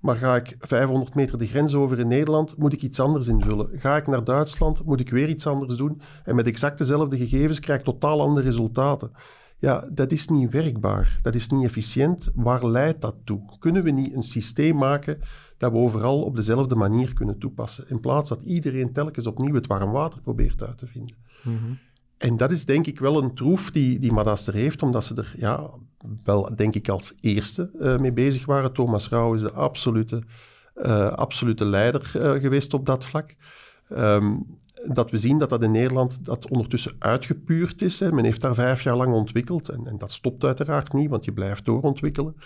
[0.00, 3.68] Maar ga ik 500 meter de grens over in Nederland, moet ik iets anders invullen.
[3.72, 6.00] Ga ik naar Duitsland, moet ik weer iets anders doen.
[6.24, 9.10] En met exact dezelfde gegevens krijg ik totaal andere resultaten.
[9.58, 11.18] Ja, dat is niet werkbaar.
[11.22, 12.30] Dat is niet efficiënt.
[12.34, 13.40] Waar leidt dat toe?
[13.58, 15.20] Kunnen we niet een systeem maken
[15.58, 17.84] dat we overal op dezelfde manier kunnen toepassen?
[17.88, 21.16] In plaats dat iedereen telkens opnieuw het warm water probeert uit te vinden.
[22.18, 25.34] En dat is denk ik wel een troef die, die Madaster heeft, omdat ze er
[25.36, 25.70] ja,
[26.24, 28.72] wel, denk ik, als eerste eh, mee bezig waren.
[28.72, 30.22] Thomas Rauw is de absolute,
[30.74, 33.34] eh, absolute leider eh, geweest op dat vlak.
[33.88, 34.36] Ehm,
[34.92, 38.00] dat we zien dat dat in Nederland dat ondertussen uitgepuurd is.
[38.00, 38.12] Hè.
[38.12, 41.32] Men heeft daar vijf jaar lang ontwikkeld en, en dat stopt uiteraard niet, want je
[41.32, 42.36] blijft doorontwikkelen.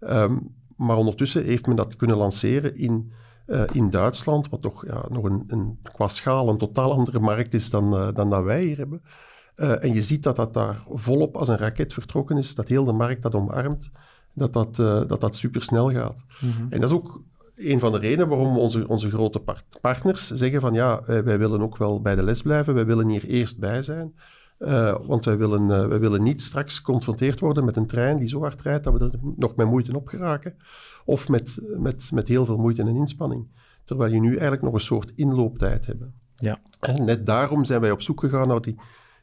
[0.00, 0.38] Ehm,
[0.76, 3.12] maar ondertussen heeft men dat kunnen lanceren in,
[3.46, 7.54] eh, in Duitsland, wat toch ja, nog een, een, qua schaal een totaal andere markt
[7.54, 9.02] is dan, eh, dan dat wij hier hebben.
[9.56, 12.84] Uh, en je ziet dat dat daar volop als een raket vertrokken is, dat heel
[12.84, 13.90] de markt dat omarmt,
[14.32, 14.76] dat dat,
[15.08, 16.24] dat, dat supersnel gaat.
[16.40, 16.62] Mhm.
[16.70, 17.22] En dat is ook
[17.56, 21.38] een van de redenen waarom onze, onze grote part partners zeggen van ja, wij, wij,
[21.38, 24.14] willen ook wel bij de les blijven, wij willen hier eerst bij zijn.
[24.58, 28.28] Uh, want wij willen, uh, wij willen niet straks geconfronteerd worden met een trein die
[28.28, 30.56] zo hard rijdt dat we er nog met moeite op geraken.
[31.04, 33.46] Of met, met, met heel veel moeite en inspanning.
[33.84, 36.04] Terwijl je nu eigenlijk nog een soort inlooptijd hebt.
[36.34, 36.60] Ja.
[36.80, 38.76] En net daarom zijn wij op zoek gegaan naar die,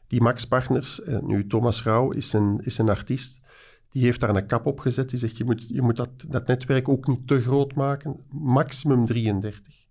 [0.06, 1.02] die Max-partners.
[1.02, 3.40] En nu, Thomas Rauw is een, is een artiest.
[3.92, 5.10] Die heeft daar een kap op gezet.
[5.10, 8.16] Die zegt, je moet, je moet dat, dat netwerk ook niet te groot maken.
[8.30, 9.86] Maximum 33.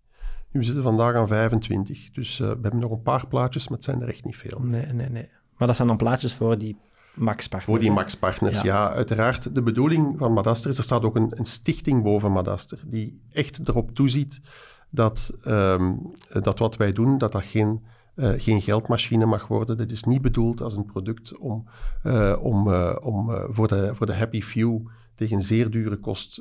[0.52, 2.12] Nu zitten we vandaag aan 25.
[2.12, 4.60] Dus uh, we hebben nog een paar plaatjes, maar het zijn er echt niet veel.
[4.64, 5.30] Nee, nee, nee.
[5.58, 6.78] Maar dat zijn dan plaatjes voor die
[7.14, 7.64] Max-partners.
[7.66, 8.84] Voor die Max-partners, ja.
[8.84, 8.94] ja.
[8.94, 13.22] Uiteraard, de bedoeling van Madaster is, er staat ook een, een stichting boven Madaster, die
[13.32, 14.42] echt erop toeziet
[14.90, 15.94] dat, ehm,
[16.42, 17.84] dat wat wij doen, dat dat geen,
[18.22, 19.78] uh, geen geldmachine mag worden.
[19.78, 21.68] Dit is niet bedoeld als een product om,
[22.04, 26.34] uh, om, uh, om voor, de, voor de happy few tegen zeer dure kost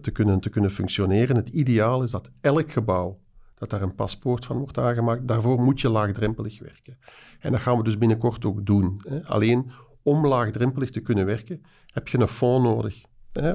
[0.00, 1.36] te, kunnen, te kunnen functioneren.
[1.36, 3.18] Het ideaal is dat elk gebouw
[3.58, 5.28] dat daar een paspoort van wordt aangemaakt.
[5.28, 6.98] Daarvoor moet je laagdrempelig werken.
[7.40, 9.00] En dat gaan we dus binnenkort ook doen.
[9.08, 9.24] Hè.
[9.24, 9.70] Alleen
[10.02, 13.02] om laagdrempelig te kunnen werken, heb je een fonds nodig.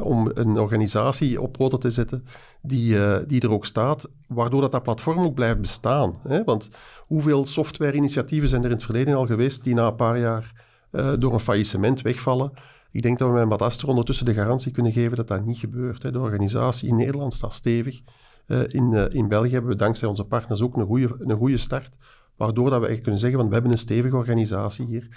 [0.02, 2.26] Om een organisatie op poten te zetten
[2.62, 6.20] die, uh, die er ook staat, waardoor dat, dat platform ook blijft bestaan.
[6.28, 6.44] Hè?
[6.44, 6.70] Want
[7.08, 11.12] hoeveel software-initiatieven zijn er in het verleden al geweest die na een paar jaar uh,
[11.20, 12.52] door een faillissement wegvallen?
[12.92, 16.04] Ik denk dat we met Madaster ondertussen de garantie kunnen geven dat dat niet gebeurt.
[16.04, 16.12] Hè?
[16.12, 18.02] De organisatie in Nederland staat stevig.
[18.48, 21.98] Uh, in, in België hebben we dankzij onze partners ook een goede, een goede start,
[22.36, 25.08] waardoor dat we echt kunnen zeggen, van, we hebben een stevige organisatie hier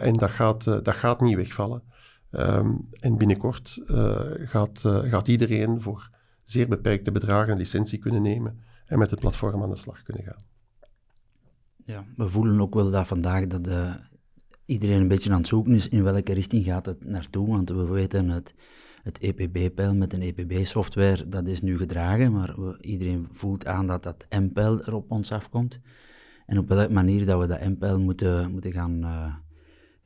[0.00, 1.82] en dat gaat, dat gaat niet wegvallen.
[2.30, 6.10] Um, en binnenkort uh, gaat, uh, gaat iedereen voor
[6.44, 10.24] zeer beperkte bedragen een licentie kunnen nemen en met het platform aan de slag kunnen
[10.24, 10.42] gaan.
[11.84, 13.94] Ja, we voelen ook wel dat vandaag dat uh,
[14.64, 17.48] iedereen een beetje aan het zoeken is in welke richting gaat het naartoe.
[17.48, 18.54] Want we weten het,
[19.02, 24.02] het EPB-pijl met een EPB-software, dat is nu gedragen, maar we, iedereen voelt aan dat
[24.02, 25.80] dat M-pijl er op ons afkomt.
[26.46, 29.04] En op welke manier dat we dat M-pijl moeten, moeten gaan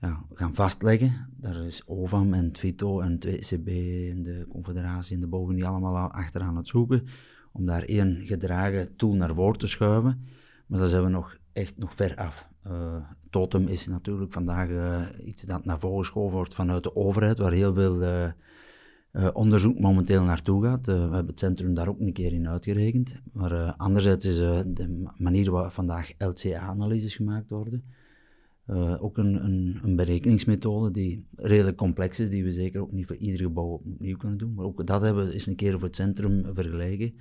[0.02, 1.28] ja, gaan vastleggen.
[1.36, 3.68] Daar is OVAM en TWITO en het WCB
[4.10, 7.06] en de Confederatie en de boven die allemaal achteraan het zoeken
[7.52, 10.26] om daar één gedragen tool naar voren te schuiven.
[10.66, 12.46] Maar daar zijn we nog echt nog ver af.
[12.66, 12.96] Uh,
[13.30, 17.52] Totem is natuurlijk vandaag uh, iets dat naar voren geschoven wordt vanuit de overheid, waar
[17.52, 20.86] heel veel uh, onderzoek momenteel naartoe gaat.
[20.86, 23.14] we hebben het centrum daar ook een keer in uitgerekend.
[23.32, 24.36] Maar anderzijds is
[24.66, 27.84] de manier waarop vandaag LCA-analyses gemaakt worden,
[28.66, 33.06] uh, ook een, een, een, berekeningsmethode die redelijk complex is, die we zeker ook niet
[33.06, 34.54] voor ieder gebouw opnieuw kunnen doen.
[34.54, 37.14] Maar ook dat hebben we eens een keer voor het centrum vergelijken.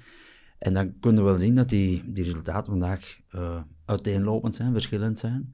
[0.57, 5.17] En dan kunnen we wel zien dat die, die resultaten vandaag uh, uiteenlopend zijn, verschillend
[5.17, 5.53] zijn.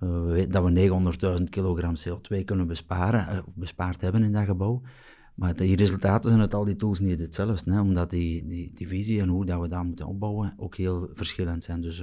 [0.00, 4.82] Uh, we weten dat we 900.000 kilogram CO2 kunnen besparen, bespaard hebben in dat gebouw.
[5.34, 8.88] Maar die resultaten zijn uit al die tools niet hetzelfde, hè, omdat die, die, die
[8.88, 11.80] visie en hoe dat we dat moeten opbouwen ook heel verschillend zijn.
[11.80, 12.02] Dus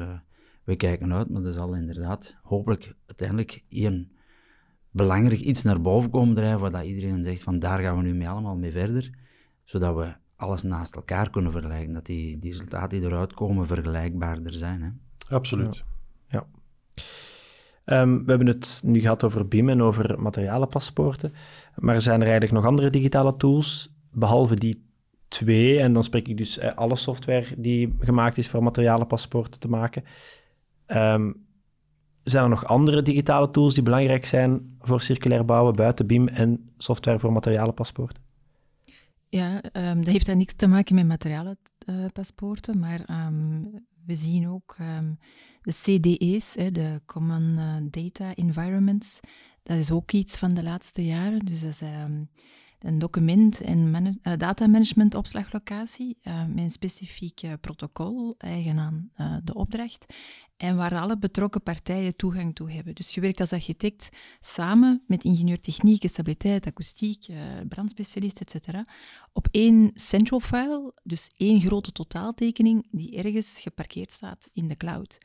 [0.72, 4.12] we kijken uit, maar er zal inderdaad hopelijk uiteindelijk één
[4.92, 8.14] belangrijk iets naar boven komen drijven, waar dat iedereen zegt van daar gaan we nu
[8.14, 9.10] mee allemaal mee verder,
[9.64, 14.52] zodat we alles naast elkaar kunnen vergelijken, dat die, die resultaten die eruit komen vergelijkbaarder
[14.52, 14.82] zijn.
[14.82, 14.90] Hè?
[15.36, 15.84] Absoluut.
[16.28, 16.48] Ja.
[17.86, 21.34] Um, we hebben het nu gehad over BIM en over materialenpaspoorten,
[21.76, 24.90] maar zijn er eigenlijk nog andere digitale tools, behalve die
[25.28, 29.68] twee, en dan spreek ik dus eh, alle software die gemaakt is voor materialenpaspoorten te
[29.68, 30.04] maken,
[30.96, 31.50] Um,
[32.24, 36.72] zijn er nog andere digitale tools die belangrijk zijn voor circulair bouwen buiten BIM en
[36.78, 38.24] software voor materialenpaspoorten?
[39.30, 44.76] Ja, um, dat heeft dan niks te maken met materialenpaspoorten, maar um, we zien ook
[45.62, 49.20] de CDE's, hè, de Common uh, Data Environments.
[49.64, 51.40] Dat is ook iets van de laatste jaren.
[51.40, 51.82] Dus dat is
[52.80, 59.12] een document- en man uh, datamanagement opslaglocatie uh, met een specifiek protocol, eigen aan
[59.44, 60.06] de opdracht
[60.62, 62.96] en waar alle betrokken partijen toegang toe hebben.
[62.96, 67.38] Dus je werkt als architect samen met ingenieur techniek, stabiliteit, akoestiek, eh,
[67.70, 68.68] brandspecialist, etc.
[69.34, 75.18] op één central file, dus één grote totaaltekening die ergens geparkeerd staat in de cloud.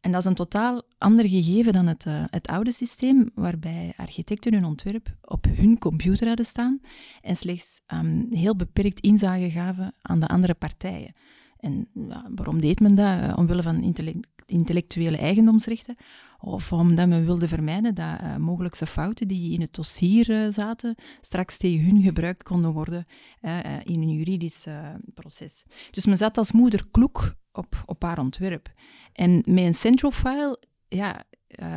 [0.00, 4.52] En dat is een totaal ander gegeven dan het, uh, het oude systeem, waarbij architecten
[4.54, 6.80] hun ontwerp op hun computer hadden staan
[7.22, 11.14] en slechts um, heel beperkt inzage gaven aan de andere partijen.
[11.58, 11.88] En
[12.34, 13.20] waarom deed men dat?
[13.20, 13.82] Uh, omwille van
[14.48, 15.96] intellectuele eigendomsrechten.
[16.40, 20.94] Of omdat men wilde vermijden dat uh, mogelijkse fouten die in het dossier uh, zaten,
[21.20, 23.06] straks tegen hun gebruikt konden worden
[23.82, 24.66] in een juridisch
[25.14, 25.64] proces.
[25.90, 28.72] Dus men zat als moeder kloek op, op haar ontwerp.
[29.12, 31.24] En met een central file ja,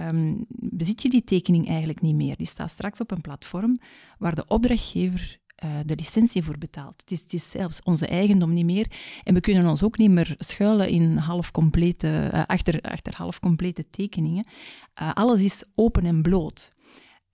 [0.08, 2.38] um, bezit je die tekening eigenlijk niet meer.
[2.38, 3.80] Die staat straks op een platform
[4.18, 7.02] waar de opdrachtgever uh, de licentie voor betaald.
[7.02, 8.92] Het is, het is, zelfs onze eigendom niet meer.
[9.24, 13.40] En we kunnen ons ook niet meer schuilen in half complete, uh, achter, achter half
[13.40, 14.48] complete tekeningen.
[15.02, 16.74] Uh, alles is open en bloot.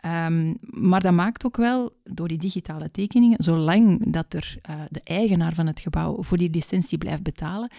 [0.06, 4.58] Um, maar dat maakt ook wel, door die digitale tekeningen, zolang dat er
[4.90, 7.72] de eigenaar van het gebouw voor die licentie blijft betalen,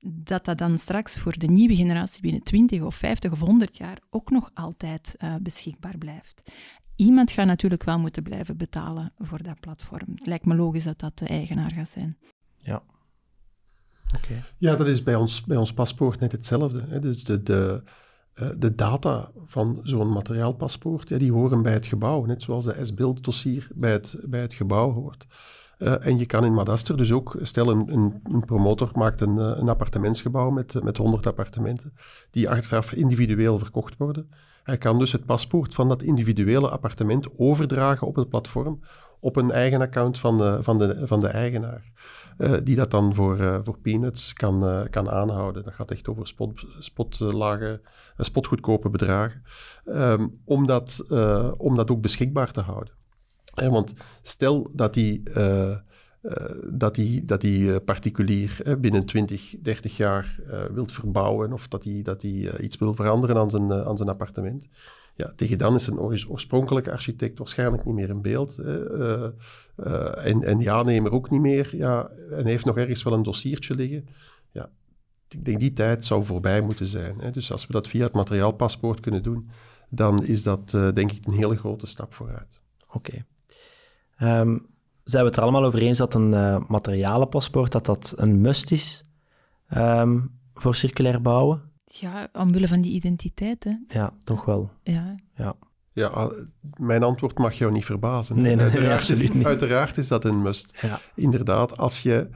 [0.00, 3.98] dat dat dan straks voor de nieuwe generatie binnen 20 of 50 of 100 jaar
[4.10, 6.42] ook nog altijd beschikbaar blijft
[7.00, 10.08] iemand gaat natuurlijk wel moeten blijven betalen voor dat platform.
[10.14, 12.16] Het lijkt me logisch dat dat de eigenaar gaat zijn.
[12.56, 12.82] Ja.
[14.16, 14.44] Oké.
[14.58, 16.84] Ja, dat is bij ons, bij ons paspoort net hetzelfde.
[16.88, 16.98] Hè.
[16.98, 17.82] Dus de, de,
[18.34, 22.24] uh, de data van zo'n materiaalpaspoort, ja, die horen bij het gebouw.
[22.24, 25.26] Net zoals de S-beeld dossier bij het, bij het gebouw hoort.
[25.78, 29.36] Uh, en je kan in Madaster dus ook, stel een, een, een promotor maakt een,
[29.36, 31.92] een appartementsgebouw met, met 100 appartementen,
[32.30, 34.28] die achteraf individueel verkocht worden.
[34.70, 38.80] Hij kan dus het paspoort van dat individuele appartement overdragen op het platform
[39.20, 41.92] op een eigen account van de, van de, van de eigenaar.
[42.38, 45.64] Uh, die dat dan voor, uh, voor peanuts kan, uh, kan aanhouden.
[45.64, 46.26] Dat gaat echt over
[46.78, 47.18] spot,
[48.18, 49.42] spotgoedkope bedragen.
[49.84, 51.04] Um, om, dat,
[51.56, 52.94] om dat ook beschikbaar te houden.
[53.54, 53.92] want
[54.22, 55.22] stel dat die,
[56.72, 60.40] dat die, dat die particulier binnen 20, 30 jaar
[60.72, 64.68] wilt verbouwen of dat hij dat die, iets wil veranderen aan zijn, aan zijn appartement
[65.20, 65.98] ja, tegen dan is een
[66.28, 68.58] oorspronkelijke architect waarschijnlijk niet meer in beeld.
[68.58, 71.76] En, en de aannemer ook niet meer.
[71.76, 74.08] Ja, en heeft nog ergens wel een dossiertje liggen.
[74.50, 74.70] Ja,
[75.28, 77.20] ik denk die tijd zou voorbij moeten zijn.
[77.20, 77.30] Hè.
[77.30, 79.48] Dus als we dat via het materiaalpaspoort kunnen doen,
[79.88, 82.60] dan is dat denk ik een hele grote stap vooruit.
[82.92, 83.24] Oké.
[84.22, 84.66] Um,
[85.10, 88.70] zijn we het er allemaal over eens dat een uh, materialenpaspoort dat dat een must
[88.70, 89.04] is
[89.76, 91.62] um, voor circulair bouwen?
[91.84, 93.76] Ja, omwille van die identiteit, hè?
[93.88, 94.70] Ja, toch wel.
[94.82, 95.14] Ja.
[95.34, 95.54] ja.
[95.92, 96.30] Ja,
[96.76, 98.36] mijn antwoord mag jou niet verbazen.
[98.36, 99.46] Nee, nee, uiteraard, absoluut is, niet.
[99.46, 100.78] uiteraard is dat een must.
[100.80, 101.00] Ja.
[101.14, 102.28] Inderdaad, als je...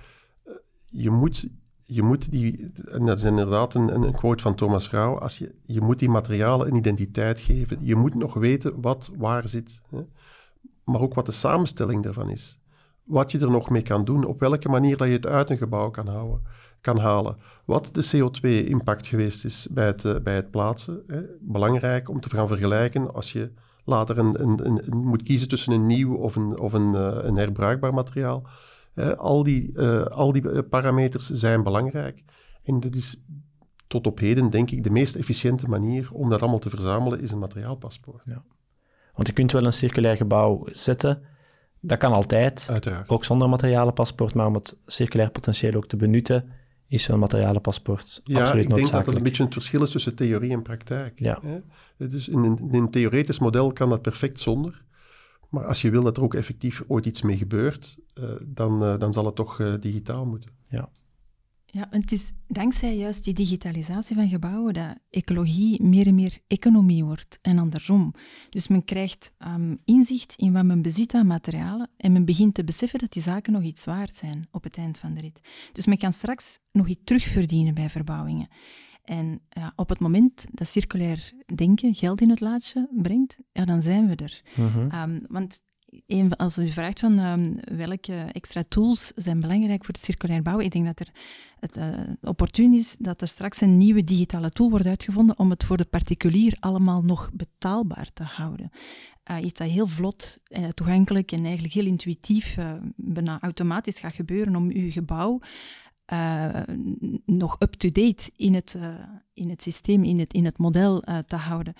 [0.84, 1.48] Je moet,
[1.82, 2.72] je moet die...
[2.90, 5.18] En dat is inderdaad een, een quote van Thomas Rauw.
[5.18, 7.78] Als je, je moet die materialen een identiteit geven.
[7.80, 9.80] Je moet nog weten wat waar zit.
[9.90, 10.00] Hè?
[10.84, 12.58] Maar ook wat de samenstelling daarvan is.
[13.04, 14.24] Wat je er nog mee kan doen.
[14.24, 16.40] Op welke manier dat je het uit een gebouw kan
[16.80, 17.36] kan halen.
[17.64, 21.02] Wat de CO2-impact geweest is bij het, uh, bij het plaatsen.
[21.06, 21.20] Hè.
[21.40, 23.52] Belangrijk om te gaan vergelijken als je
[23.84, 26.94] later een, een, een, moet kiezen tussen een nieuw of een, of een,
[27.26, 28.46] een herbruikbaar materiaal.
[29.16, 29.78] Al die,
[30.08, 32.22] al die parameters zijn belangrijk.
[32.64, 33.22] En dat is
[33.86, 37.30] tot op heden, denk ik, de meest efficiënte manier om dat allemaal te verzamelen, is
[37.30, 38.22] een materiaalpaspoort.
[38.26, 38.42] Ja.
[39.14, 41.22] Want je kunt wel een circulair gebouw zetten.
[41.86, 43.08] Dat kan altijd, Uiteraard.
[43.08, 46.50] ook zonder materialenpaspoort, maar om het circulair potentieel ook te benutten,
[46.86, 49.06] is zo'n materialenpaspoort ja, absoluut ik denk dat noodzakelijk.
[49.06, 51.12] dat een beetje het verschil is tussen theorie en praktijk.
[51.16, 51.38] Ja.
[51.42, 51.58] Hè?
[52.06, 54.82] Is in, een, in een theoretisch model kan dat perfect zonder.
[55.48, 58.98] Maar als je wil dat er ook effectief ooit iets mee gebeurt, uh, dan, uh,
[58.98, 60.50] dan zal het toch uh, digitaal moeten.
[60.68, 60.88] Ja.
[61.74, 67.04] Ja, het is dankzij juist die digitalisatie van gebouwen dat ecologie meer en meer economie
[67.04, 68.14] wordt en andersom.
[68.50, 72.64] Dus men krijgt um, inzicht in wat men bezit aan materialen en men begint te
[72.64, 75.40] beseffen dat die zaken nog iets waard zijn op het eind van de rit.
[75.72, 78.48] Dus men kan straks nog iets terugverdienen bij verbouwingen.
[79.04, 83.82] En ja, op het moment dat circulair denken geld in het laadje brengt, ja, dan
[83.82, 84.42] zijn we er.
[84.54, 84.90] -hmm.
[84.92, 85.60] um, want
[86.36, 90.72] als u vraagt van um, welke extra tools zijn belangrijk voor het circulair bouwen, ik
[90.72, 91.08] denk dat er
[91.60, 95.64] het uh, opportun is dat er straks een nieuwe digitale tool wordt uitgevonden om het
[95.64, 98.70] voor de particulier allemaal nog betaalbaar te houden.
[99.30, 102.56] Uh, iets dat heel vlot, uh, toegankelijk en eigenlijk heel intuïtief,
[102.96, 105.40] bijna automatisch gaat gebeuren om uw gebouw
[107.24, 108.76] nog up-to-date in, het,
[109.34, 111.74] in het systeem, in het, in het model te houden.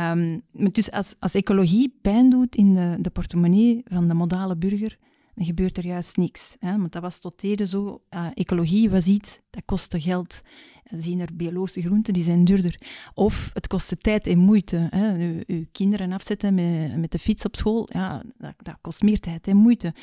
[0.00, 4.98] Um, dus als, als ecologie pijn doet in de, de portemonnee van de modale burger,
[5.34, 6.56] dan gebeurt er juist niks.
[6.58, 6.78] Hè?
[6.78, 8.02] Want dat was tot heden zo.
[8.34, 10.40] ecologie was iets, dat kostte geld.
[10.82, 12.80] We zien er biologische groenten, die zijn duurder.
[13.14, 14.86] Of het kostte tijd en moeite.
[14.90, 15.18] Hè?
[15.18, 19.20] U, uw kinderen afzetten met, met de fiets op school, ja, dat, dat kost meer
[19.20, 19.94] tijd en moeite.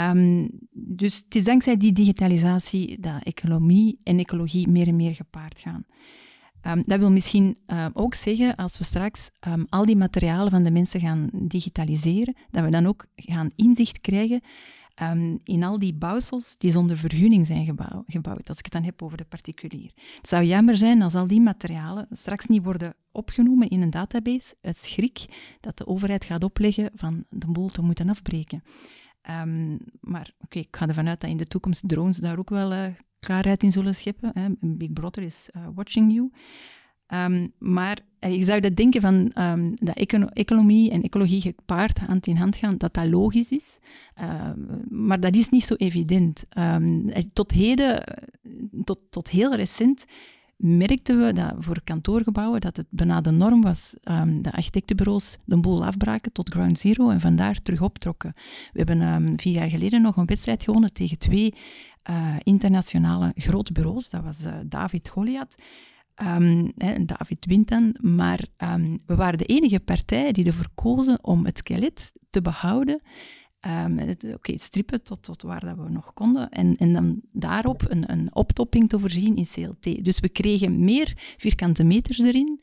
[0.00, 5.60] Um, dus het is dankzij die digitalisatie dat economie en ecologie meer en meer gepaard
[5.60, 5.84] gaan.
[6.66, 10.62] Um, dat wil misschien uh, ook zeggen, als we straks um, al die materialen van
[10.62, 14.40] de mensen gaan digitaliseren, dat we dan ook gaan inzicht krijgen
[15.44, 19.02] in al die bouwsels die zonder vergunning zijn gebouw, gebouwd, als ik het dan heb
[19.02, 19.90] over de particulier.
[20.16, 24.54] Het zou jammer zijn als al die materialen straks niet worden opgenomen in een database,
[24.60, 25.24] uit schrik
[25.60, 28.62] dat de overheid gaat opleggen van de boel te moeten afbreken.
[30.00, 32.86] Maar oké, ik ga ervan uit dat in de toekomst drones daar ook wel uh,
[33.26, 34.30] klaarheid in zullen scheppen.
[34.34, 34.48] Hè.
[34.60, 36.30] Big Brother is uh, watching you.
[37.14, 42.26] Um, maar ik zou dat denken van um, dat econo economie en ecologie gepaard hand
[42.26, 43.78] in hand gaan, dat dat logisch is.
[44.88, 46.44] maar dat is niet zo evident.
[47.32, 48.04] tot heden,
[48.84, 50.04] tot, tot heel recent,
[50.56, 53.94] merkten we dat voor kantoorgebouwen dat het bijna de norm was.
[54.04, 58.32] Um, de architectenbureaus de boel afbraken tot ground zero en vandaar terug optrokken.
[58.72, 61.54] We hebben vier jaar geleden nog een wedstrijd gewonnen tegen twee
[62.10, 64.10] uh, internationale grote bureaus.
[64.10, 65.54] Dat was uh, David Goliath.
[66.22, 66.72] Um,
[67.06, 68.46] David wint dan, maar
[69.06, 73.02] we waren de enige partij die ervoor kozen om het skelet te behouden
[73.66, 76.50] Um, Oké, strippen tot, tot waar dat we nog konden.
[76.50, 80.04] En, en dan daarop een, een optopping te voorzien in CLT.
[80.04, 82.62] Dus we kregen meer vierkante meters erin.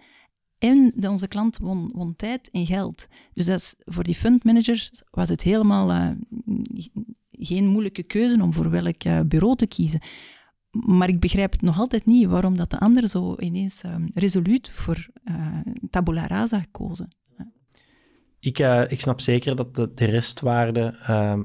[0.57, 3.07] En onze klant won, won, tijd en geld.
[3.33, 6.09] Dus dat is, voor die fundmanagers was het helemaal uh,
[7.39, 9.99] geen moeilijke keuze om voor welk uh, bureau te kiezen.
[10.71, 14.69] Maar ik begrijp het nog altijd niet waarom dat de anderen zo ineens um, resoluut
[14.69, 15.57] voor uh,
[15.89, 17.09] tabula rasa kozen.
[18.39, 21.43] Ik, uh, ik snap zeker dat de, de restwaarde ehm,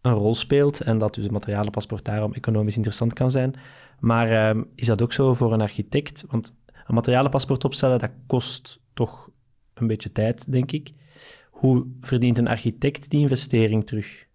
[0.00, 3.54] een rol speelt en dat dus het materialenpaspoort daarom economisch interessant kan zijn.
[4.00, 6.24] Maar ehm, is dat ook zo voor een architect?
[6.30, 6.54] Want
[6.86, 9.30] een materialenpaspoort opstellen, dat kost toch
[9.74, 10.92] een beetje tijd, denk ik.
[11.50, 14.26] Hoe verdient een architect die investering terug?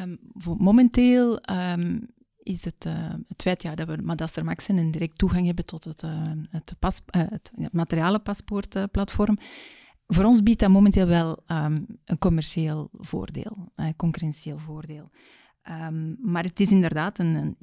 [0.00, 0.18] Um,
[0.58, 2.08] momenteel um,
[2.42, 2.92] is het, uh,
[3.28, 6.74] het feit ja, dat we Madaster Max en direct toegang hebben tot het, uh, het,
[6.78, 9.38] pas, uh, het materialenpaspoortplatform.
[10.06, 15.10] Voor ons biedt dat momenteel wel um, een commerciël voordeel, een concurrentieel voordeel.
[15.68, 17.56] Um, maar het is inderdaad een, een,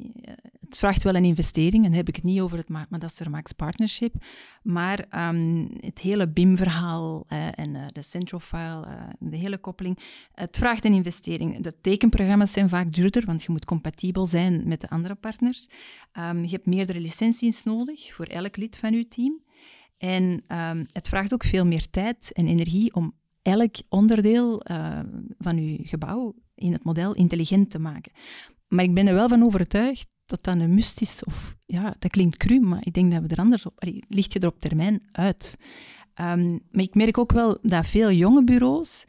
[0.59, 1.85] het vraagt wel een investering.
[1.85, 4.15] En heb ik het niet over het Madaster Max Partnership.
[4.63, 8.87] Maar um, het hele BIM-verhaal uh, en uh, de Central File,
[9.19, 9.99] de hele koppeling,
[10.33, 11.63] het vraagt een investering.
[11.63, 15.67] De tekenprogramma's zijn vaak duurder, want je moet compatibel zijn met de andere partners.
[16.19, 19.41] Um, je hebt meerdere licenties nodig voor elk lid van je team.
[19.97, 20.43] En
[20.91, 24.61] het vraagt ook veel meer tijd en energie om elk onderdeel
[25.37, 28.11] van je gebouw in het model intelligent te maken.
[28.67, 31.23] Maar ik ben er wel van overtuigd dat dat een must is.
[31.23, 33.73] Of, ja, dat klinkt cru, maar ik denk dat we er anders op...
[33.75, 35.55] Allee, ligt je er op termijn uit.
[36.21, 39.05] Um, maar ik merk ook wel dat veel jonge bureaus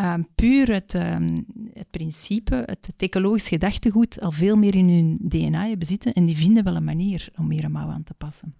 [0.00, 5.74] um, puur het, um, het principe, het ecologisch gedachtegoed al veel meer in hun DNA
[5.78, 8.54] zitten en die vinden wel een manier om meer een mouw aan te passen.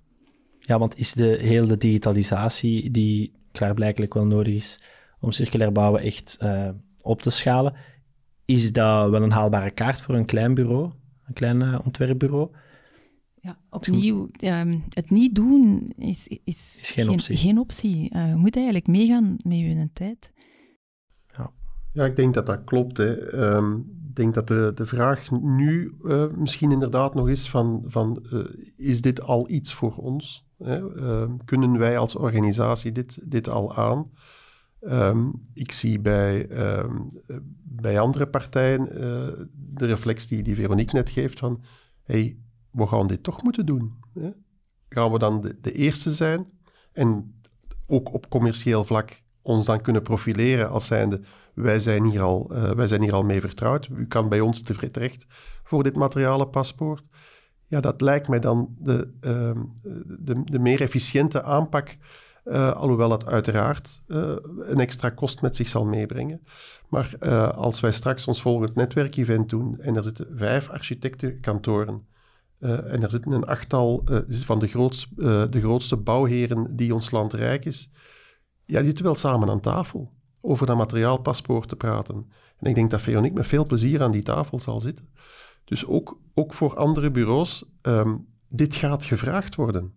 [0.61, 4.81] Ja, want is de hele digitalisatie die klaarblijkelijk wel nodig is
[5.21, 6.69] om circulair bouwen echt uh,
[7.03, 7.75] op te schalen,
[8.49, 10.93] is dat wel een haalbare kaart voor een klein bureau,
[11.27, 12.51] een klein uh, ontwerpbureau.
[13.35, 17.37] Ja, opnieuw, um, het niet doen is, is, is geen, optie.
[17.37, 18.15] Geen optie.
[18.15, 20.33] Uh, je moet eigenlijk meegaan met je tijd.
[21.37, 21.51] Ja.
[21.93, 22.97] ja, ik denk dat dat klopt.
[22.97, 23.33] Hè.
[23.57, 28.27] Um, ik denk dat de, de vraag nu uh, misschien inderdaad nog is van, van
[28.33, 28.45] uh,
[28.77, 30.47] is dit al iets voor ons?
[30.59, 30.79] Hè?
[30.97, 34.11] Uh, kunnen wij als organisatie dit, dit al aan?
[34.81, 37.11] Um, ik zie bij, um,
[37.63, 41.63] bij andere partijen uh, de reflex die, die Veronique net geeft van
[42.03, 42.39] hey,
[42.71, 43.93] we gaan dit toch moeten doen.
[44.15, 44.31] Hè?
[44.89, 46.47] Gaan we dan de, eerste zijn
[46.93, 47.41] en
[47.87, 51.21] ook op commercieel vlak ons dan kunnen profileren als zijnde
[51.55, 54.63] wij zijn hier al, uh, wij zijn hier al mee vertrouwd, u kan bij ons
[54.63, 55.27] terecht
[55.63, 57.09] voor dit materialenpaspoort.
[57.67, 59.63] Ja, dat lijkt mij dan de, uh,
[60.19, 61.97] de, de meer efficiënte aanpak
[62.49, 66.41] uh, alhoewel het uiteraard uh, een extra kost met zich zal meebrengen.
[66.89, 72.07] Maar uh, als wij straks ons volgend netwerkevent doen en er zitten vijf architectenkantoren
[72.61, 77.91] en er zitten een achttal van de, de grootste bouwheren die ons land rijk is,
[78.65, 82.31] ja, die zitten wel samen aan tafel over dat materiaalpaspoort te praten.
[82.59, 85.09] En ik denk dat Veronique met veel plezier aan die tafel zal zitten.
[85.65, 89.95] Dus ook, ook voor andere bureaus, um, dit gaat gevraagd worden.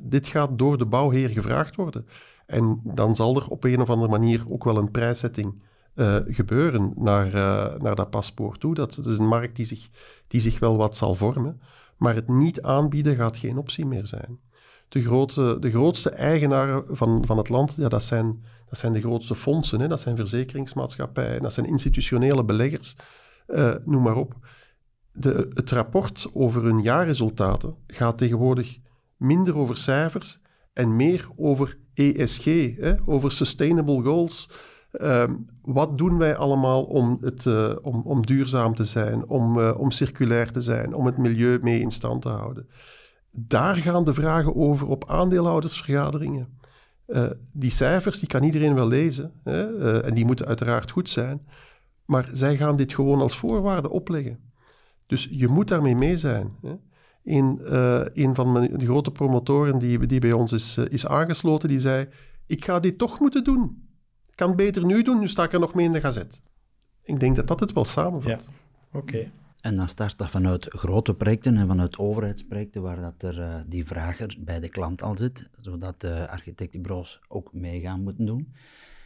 [0.00, 2.06] Dit gaat door de bouwheer gevraagd worden.
[2.46, 5.62] En dan zal er op een of andere manier ook wel een prijszetting
[5.94, 8.74] uh, gebeuren naar, uh, naar dat paspoort toe.
[8.74, 9.88] Dat, is een markt die zich,
[10.26, 11.60] die zich wel wat zal vormen.
[11.96, 14.38] Maar het niet aanbieden gaat geen optie meer zijn.
[14.88, 19.00] De, grote, de grootste eigenaren van, van het land, ja, dat, zijn, dat zijn de
[19.00, 19.80] grootste fondsen.
[19.80, 19.88] Hè?
[19.88, 22.96] Dat zijn verzekeringsmaatschappijen, dat zijn institutionele beleggers,
[23.48, 24.34] uh, noem maar op.
[25.12, 28.78] De, het rapport over hun jaarresultaten gaat tegenwoordig
[29.18, 30.40] minder over cijfers
[30.72, 32.44] en meer over ESG,
[32.76, 34.50] hè, over sustainable goals.
[35.00, 39.80] Um, wat doen wij allemaal om, het, uh, om, om duurzaam te zijn, om, uh,
[39.80, 42.68] om circulair te zijn, om het milieu mee in stand te houden?
[43.30, 46.58] Daar gaan de vragen over op aandeelhoudersvergaderingen.
[47.06, 51.46] Uh, die cijfers die kan iedereen wel lezen hè, en die moeten uiteraard goed zijn,
[52.04, 54.38] maar zij gaan dit gewoon als voorwaarde opleggen.
[55.06, 56.52] Dus je moet daarmee mee zijn.
[56.62, 56.74] Hè.
[57.28, 61.06] Een, uh, een van mijn, de grote promotoren die, die bij ons is, uh, is
[61.06, 62.08] aangesloten, die zei,
[62.46, 63.88] ik ga dit toch moeten doen.
[64.26, 66.42] Ik kan het beter nu doen, nu sta ik er nog mee in de gazet.
[67.02, 68.44] Ik denk dat dat het wel samenvat.
[68.46, 68.98] Ja.
[68.98, 69.30] Oké.
[69.60, 73.86] En dan start dat vanuit grote projecten en vanuit overheidsprojecten, waar dat er uh, die
[73.86, 78.54] vraag er bij de klant al zit, zodat de architectenbureaus ook mee gaan moeten doen.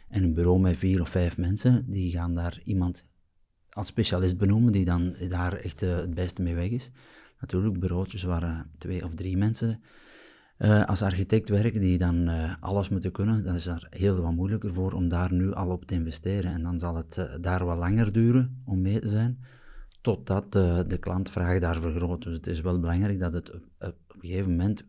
[0.09, 3.05] En een bureau met vier of vijf mensen, die gaan daar iemand
[3.69, 6.91] als specialist benoemen, die dan daar echt het beste mee weg is
[7.43, 9.81] natuurlijk bureautjes waar uh, twee of drie mensen
[10.57, 13.43] uh, als architect werken die dan uh, alles moeten kunnen.
[13.43, 16.51] Dat is daar heel wat moeilijker voor om daar nu al op te investeren.
[16.51, 19.39] En dan zal het daar wat langer duren om mee te zijn,
[20.01, 22.23] totdat de klantvraag daar vergroot.
[22.23, 24.85] Dus het is wel belangrijk dat het op, op een gegeven moment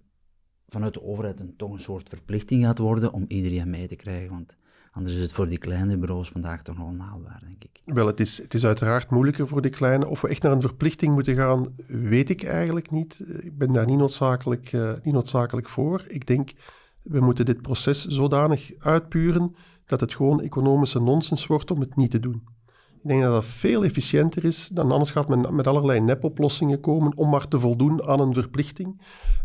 [0.69, 4.31] vanuit de overheid een, toch een soort verplichting gaat worden om iedereen mee te krijgen.
[4.31, 4.57] Want
[4.95, 7.81] Anders is het voor die kleine bureaus vandaag toch nog onhaalbaar, denk ik.
[7.85, 10.09] Wel, het is, het is uiteraard moeilijker voor die kleine.
[10.09, 13.25] Of we echt naar een verplichting moeten gaan, weet ik eigenlijk niet.
[13.41, 16.05] Ik ben daar niet noodzakelijk, uh, niet noodzakelijk voor.
[16.07, 16.53] Ik denk,
[17.03, 19.55] we moeten dit proces zodanig uitpuren
[19.87, 22.43] dat het gewoon economische nonsens wordt om het niet te doen.
[23.03, 27.17] Ik denk dat dat veel efficiënter is dan anders gaat men met allerlei nepoplossingen komen
[27.17, 29.03] om maar te voldoen aan een verplichting.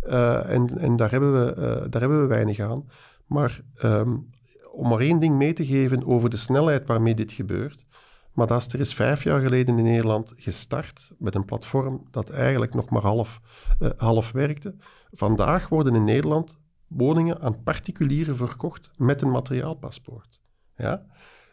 [0.07, 1.55] Uh, en en daar, hebben we,
[1.89, 2.85] daar hebben we weinig aan.
[3.25, 4.29] Maar um,
[4.71, 7.85] om maar één ding mee te geven over de snelheid waarmee dit gebeurt.
[8.33, 13.01] Madaster is vijf jaar geleden in Nederland gestart met een platform dat eigenlijk nog maar
[13.01, 13.39] half,
[13.79, 14.75] uh, half werkte.
[15.11, 16.57] Vandaag worden in Nederland
[16.87, 20.39] woningen aan particulieren verkocht met een materiaalpaspoort.
[20.75, 21.05] Ja?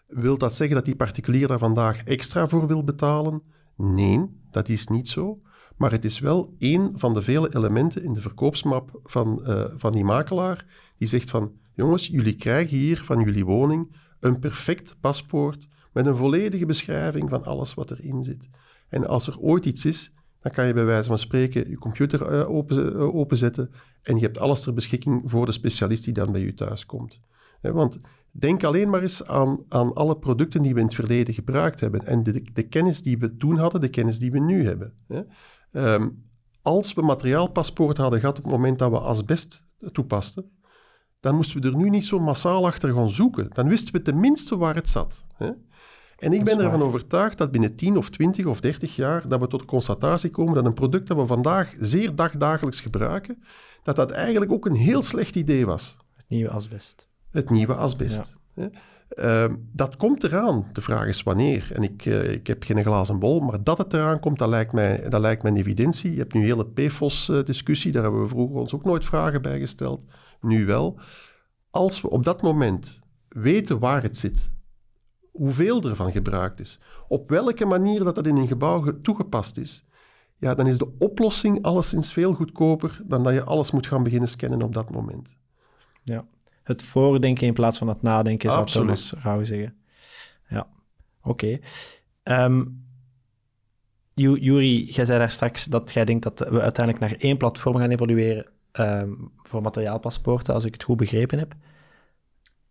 [0.07, 3.43] Wil dat zeggen dat die particulier daar vandaag extra voor wil betalen?
[3.77, 5.41] Nee, dat is niet zo.
[5.77, 9.93] Maar het is wel één van de vele elementen in de verkoopsmap van, uh, van
[9.93, 10.67] die makelaar
[10.99, 16.16] die zegt van jongens, jullie krijgen hier van jullie woning een perfect paspoort met een
[16.16, 18.49] volledige beschrijving van alles wat erin zit.
[18.89, 22.47] En als er ooit iets is, dan kan je bij wijze van spreken je computer
[22.47, 23.70] open, uh, openzetten
[24.03, 27.20] en je hebt alles ter beschikking voor de specialist die dan bij je thuis komt.
[27.61, 27.99] want
[28.31, 32.07] denk alleen maar eens aan, aan alle producten die we in het verleden gebruikt hebben
[32.07, 34.93] en de, de kennis die we toen hadden, de kennis die we nu hebben.
[35.72, 36.24] Um,
[36.62, 40.51] als we materiaalpaspoort hadden gehad op het moment dat we asbest toepasten,
[41.27, 43.51] dan moesten we er nu niet zo massaal achter gaan zoeken.
[43.53, 45.24] Dan wisten we tenminste waar het zat.
[45.35, 45.51] Hè?
[46.18, 49.47] En ik ben ervan overtuigd dat binnen 10 of 20 of 30 jaar dat we
[49.47, 53.43] tot de constatatie komen dat een product dat we vandaag zeer dagdagelijks gebruiken,
[53.83, 55.97] dat dat eigenlijk ook een heel slecht idee was.
[56.14, 57.09] Het nieuwe asbest.
[57.31, 58.37] Het nieuwe asbest.
[58.55, 58.70] Ja.
[59.14, 60.66] Uh, dat komt eraan.
[60.72, 61.70] De vraag is wanneer.
[61.72, 64.72] En ik, uh, ik heb geen glazen bol, maar dat het eraan komt, dat lijkt
[64.72, 66.11] mij, dat lijkt mij een evidentie.
[66.11, 69.59] Je hebt nu een hele PFOS-discussie, daar hebben we vroeger ons ook nooit vragen bij
[69.59, 70.05] gesteld.
[70.47, 70.99] Nu wel.
[71.70, 74.53] Als we op dat moment weten waar het zit,
[75.32, 76.78] hoeveel ervan gebruikt is,
[77.09, 79.84] op welke manier dat, dat in een gebouw toegepast is,
[80.38, 84.28] ja, dan is de oplossing alleszins veel goedkoper dan dat je alles moet gaan beginnen
[84.28, 85.36] scannen op dat moment.
[86.03, 86.26] Ja,
[86.62, 89.76] het voordenken in plaats van het nadenken, zou Thomas Rauw zeggen.
[90.49, 90.68] Ja,
[91.22, 91.61] oké.
[92.22, 92.44] Okay.
[92.44, 92.84] Um,
[94.14, 97.90] Juri, jij zei daar straks dat jij denkt dat we uiteindelijk naar één platform gaan
[97.90, 98.47] evolueren
[98.79, 101.55] um, voor materiaalpaspoorten, als ik het goed begrepen heb.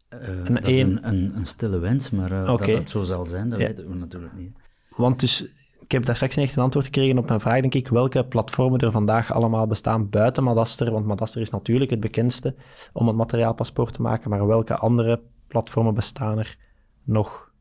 [0.10, 2.68] Uh, een dat is een, een, een, stille wens, maar uh, okay.
[2.68, 3.68] dat het zo zal zijn, dat ja.
[3.68, 4.58] weten we natuurlijk niet.
[4.90, 5.42] Want dus,
[5.80, 8.26] ik heb daar straks niet echt een antwoord gekregen op mijn vraag, denk ik, welke
[8.26, 12.56] platformen er vandaag allemaal bestaan buiten Madaster, want Madaster is natuurlijk het bekendste
[12.94, 16.58] om het materiaalpaspoort te maken, maar welke andere platformen bestaan er
[17.04, 17.52] nog?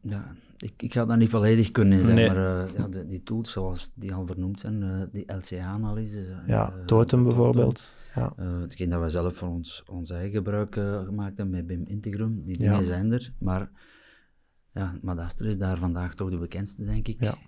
[0.00, 0.34] Ja,
[0.64, 2.28] ik, ik ga daar niet volledig kunnen zijn, nee.
[2.28, 6.42] maar uh, ja, de, die tools zoals die al vernoemd zijn, uh, die LCA-analyse.
[6.46, 7.92] Ja, uh, Totem bijvoorbeeld.
[8.14, 8.32] Ja.
[8.36, 12.58] hetgeen dat we zelf voor ons, ons eigen gebruik gemaakt hebben met BIM Integrum, die
[12.58, 12.82] dingen ja.
[12.82, 13.70] zijn er, maar
[14.72, 17.20] ja, Madaster is daar vandaag toch de bekendste, denk ik.
[17.20, 17.38] Ja.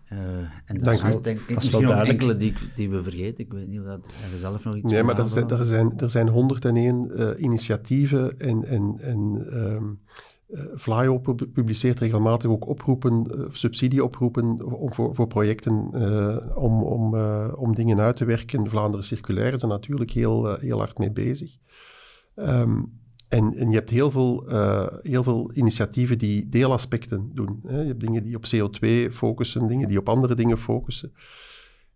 [0.64, 3.45] en dat is denk ik misschien nog enkele die, die we vergeten.
[3.45, 5.99] Ik weet niet of dat er zelf nog iets Nee, maar er zijn, er, zijn,
[5.99, 10.17] er zijn 101 initiatieven en, en, en um, uh,
[10.76, 11.18] Flyo
[11.53, 17.16] publiceert regelmatig ook oproepen, uh, subsidieoproepen voor, voor projecten uh, om, om,
[17.55, 18.70] om dingen uit te werken.
[18.70, 21.57] Vlaanderen Circulair is er natuurlijk heel, heel hard mee bezig.
[22.36, 24.44] Um, en, en, je hebt heel veel,
[25.03, 27.61] heel veel initiatieven die deelaspecten doen.
[27.66, 27.80] Hè.
[27.80, 31.12] Je hebt dingen die op CO2 focussen, dingen die op andere dingen focussen.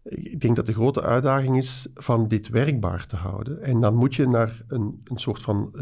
[0.03, 3.63] Ik denk dat de grote uitdaging is van dit werkbaar te houden.
[3.63, 5.73] En dan moet je naar een, een soort van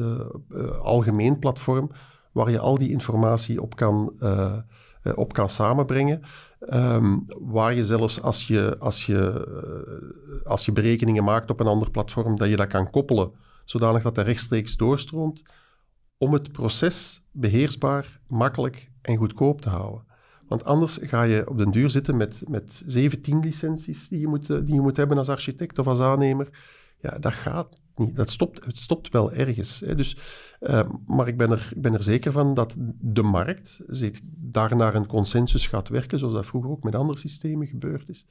[0.83, 1.91] algemeen platform
[2.39, 4.57] waar je al die informatie op kan, uh,
[5.15, 6.23] op kan samenbrengen.
[6.73, 9.47] Um, waar je zelfs als je, als, je,
[10.43, 13.33] uh, als je berekeningen maakt op een ander platform, dat je dat kan koppelen,
[13.65, 15.43] zodanig dat dat rechtstreeks doorstroomt,
[16.19, 20.05] om het proces beheersbaar, makkelijk en goedkoop te houden.
[20.49, 24.47] Want anders ga je op den duur zitten met, met 17 licenties die je, moet,
[24.47, 26.49] die je moet hebben als architect of als aannemer.
[27.01, 29.81] Ja, dat gaat Dat stopt, het stopt wel ergens.
[29.81, 29.95] Hè.
[29.95, 30.17] Dus,
[30.61, 34.77] uh, maar ik ben, er, ik ben er zeker van dat de markt zich daar
[34.77, 38.27] naar een consensus gaat werken, zoals dat vroeger ook met andere systemen gebeurd is.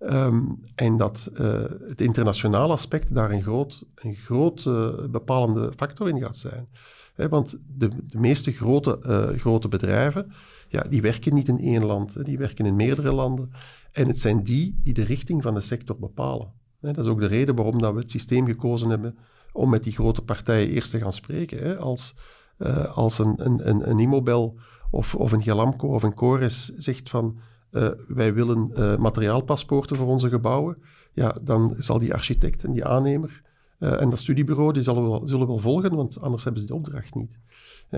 [0.00, 6.08] Um, en dat uh, het internationale aspect daar een groot, een groot uh, bepalende factor
[6.08, 6.68] in gaat zijn.
[7.14, 8.98] Want de, de, meeste grote,
[9.36, 10.32] grote bedrijven,
[10.68, 13.52] ja, die werken niet in één land, die werken in meerdere landen.
[13.92, 16.52] En het zijn die die de richting van de sector bepalen.
[16.82, 19.18] Dat is ook de reden waarom dat we het systeem gekozen hebben
[19.52, 21.78] om met die grote partijen eerst te gaan spreken.
[21.78, 22.14] Als,
[22.58, 24.58] uh, als een, een, een, Immobel
[24.90, 27.38] of, of een Gelamco of een Cores zegt van
[27.70, 32.84] uh, wij willen uh, materiaalpaspoorten voor onze gebouwen, ja, dan zal die architect en die
[32.84, 33.42] aannemer
[33.78, 37.14] en dat studiebureau die zullen, wel, zullen wel volgen, want anders hebben ze de opdracht
[37.14, 37.38] niet.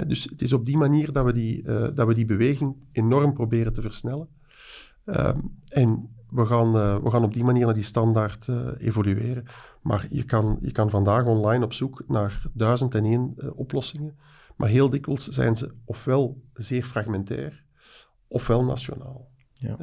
[0.07, 1.62] dus het is op die manier dat we die,
[1.95, 4.28] dat we die beweging enorm proberen te versnellen.
[5.05, 6.72] Ehm, en we gaan,
[7.03, 9.45] we gaan op die manier naar die standaard evolueren.
[9.82, 14.16] Maar je kan, je kan vandaag online op zoek naar duizend en één oplossingen.
[14.57, 17.64] Maar heel dikwijls zijn ze ofwel zeer fragmentair,
[18.28, 19.30] ofwel nationaal.
[19.53, 19.76] Ja.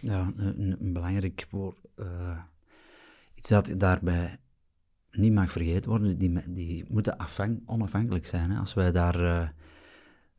[0.00, 2.38] Ja, een, een, belangrijk voor uh,
[3.34, 4.36] iets dat daarbij
[5.10, 8.50] niet mag vergeten worden, die, die moeten afhang, onafhankelijk zijn.
[8.50, 8.58] Hè.
[8.58, 9.48] Als wij daar uh,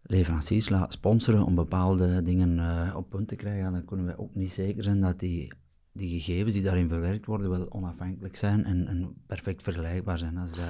[0.09, 4.35] leveranciers laten sponsoren om bepaalde dingen uh, op punt te krijgen, dan kunnen wij ook
[4.35, 5.53] niet zeker zijn dat die,
[5.91, 10.37] die gegevens die daarin verwerkt worden wel onafhankelijk zijn en, perfect vergelijkbaar zijn.
[10.37, 10.65] Als dat...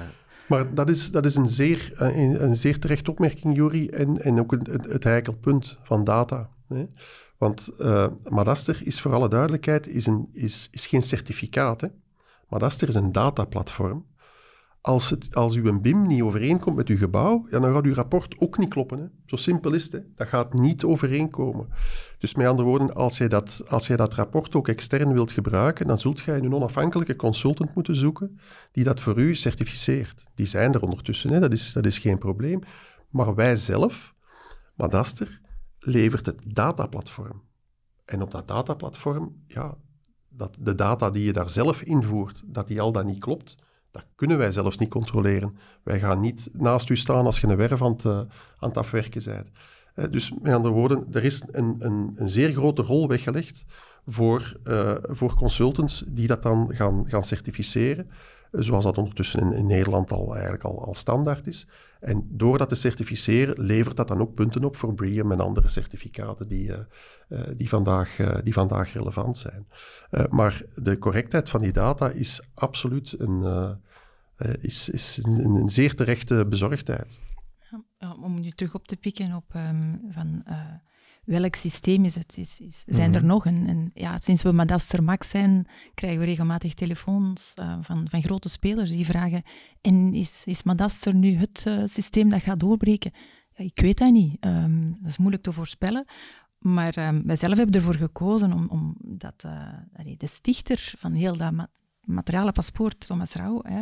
[0.48, 4.40] Maar dat is, dat is een, zeer, een, een zeer terechte opmerking, Juri, en, en
[4.40, 6.50] ook het, het heikel punt van data.
[6.68, 6.86] Hè.
[7.38, 11.80] Want uh, Madaster is voor alle duidelijkheid is een, is, is geen certificaat.
[11.80, 11.88] Hè.
[12.48, 14.04] Madaster is een dataplatform.
[14.82, 18.34] Als, het, als uw BIM niet overeenkomt met uw gebouw, ja, dan gaat uw rapport
[18.38, 18.98] ook niet kloppen.
[18.98, 19.04] Hè.
[19.26, 20.04] Zo simpel is het.
[20.14, 21.68] Dat gaat niet overeenkomen.
[22.18, 25.86] Dus met andere woorden, als jij, dat, als jij dat rapport ook extern wilt gebruiken,
[25.86, 28.38] dan zult jij een onafhankelijke consultant moeten zoeken
[28.72, 30.24] die dat voor u certificeert.
[30.34, 31.40] Die zijn er ondertussen, hè.
[31.40, 32.60] Dat, is, dat is geen probleem.
[33.08, 34.14] Maar wij zelf,
[34.74, 35.40] Madaster,
[35.78, 37.42] levert het dataplatform.
[38.04, 39.76] En op dat dataplatform, ja,
[40.28, 43.56] dat de data die je daar zelf invoert, dat die al dan niet klopt,
[43.90, 45.56] dat kunnen wij zelfs niet controleren.
[45.82, 48.04] Wij gaan niet naast u staan als je een werf aan het,
[48.58, 50.12] aan afwerken bent.
[50.12, 53.64] Dus met andere woorden, er is een, een, een zeer grote rol weggelegd
[54.06, 58.10] voor, uh, voor consultants die dat dan gaan, gaan certificeren,
[58.52, 61.66] zoals dat ondertussen in, Nederland al, eigenlijk al, al standaard is.
[62.00, 65.68] En door dat te certificeren levert dat dan ook punten op voor BREEAM en andere
[65.68, 66.78] certificaten die, uh,
[67.28, 69.66] uh, die, vandaag, uh, die vandaag relevant zijn.
[70.30, 73.78] maar de correctheid van die data is absoluut een,
[74.60, 77.20] is, is een, zeer terechte bezorgdheid.
[78.22, 80.44] Om nu terug op te pikken op um, van
[81.30, 82.38] welk systeem is het?
[82.38, 83.28] Is, is, zijn er mhm.
[83.28, 83.46] nog?
[83.46, 88.22] En, en, ja, sinds we Madaster Max zijn, krijgen we regelmatig telefoons uh, van, van
[88.22, 89.42] grote spelers die vragen:
[89.80, 93.10] En is, is Madaster nu het uh, systeem dat gaat doorbreken?
[93.54, 94.44] Ja, ik weet dat niet.
[94.44, 96.04] Um, dat is moeilijk te voorspellen.
[96.58, 101.36] Maar um, wij zelf hebben ervoor gekozen om, om dat, uh, de stichter van heel
[101.36, 101.68] dat
[102.04, 103.62] materiale paspoort, Thomas Rauw.
[103.62, 103.80] Hè.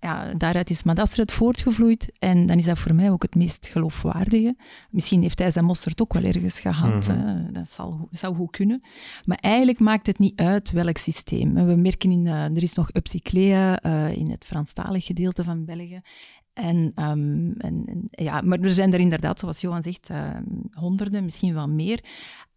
[0.00, 3.68] Ja, daaruit is Madaster het voortgevloeid en dan is dat voor mij ook het meest
[3.68, 4.56] geloofwaardige.
[4.90, 7.52] Misschien heeft hij zijn mosterd ook wel ergens gehad, mhm.
[7.52, 8.82] dat zal, zou goed kunnen.
[9.24, 11.54] Maar eigenlijk maakt het niet uit welk systeem.
[11.54, 16.00] We merken, in, uh, er is nog Upcyclea uh, in het Franstalig gedeelte van België.
[16.52, 20.36] En, um, en, en, ja, maar er zijn er inderdaad, zoals Johan zegt, uh,
[20.72, 22.04] honderden, misschien wel meer.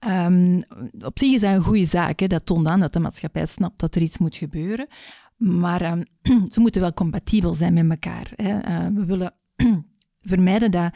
[0.07, 0.63] Um,
[0.99, 2.29] op zich is dat een goede zaak.
[2.29, 4.87] Dat toont aan dat de maatschappij snapt dat er iets moet gebeuren.
[5.37, 5.97] Maar
[6.53, 8.31] ze moeten wel compatibel zijn met elkaar.
[8.37, 9.33] Uh, we willen
[10.21, 10.93] vermijden dat,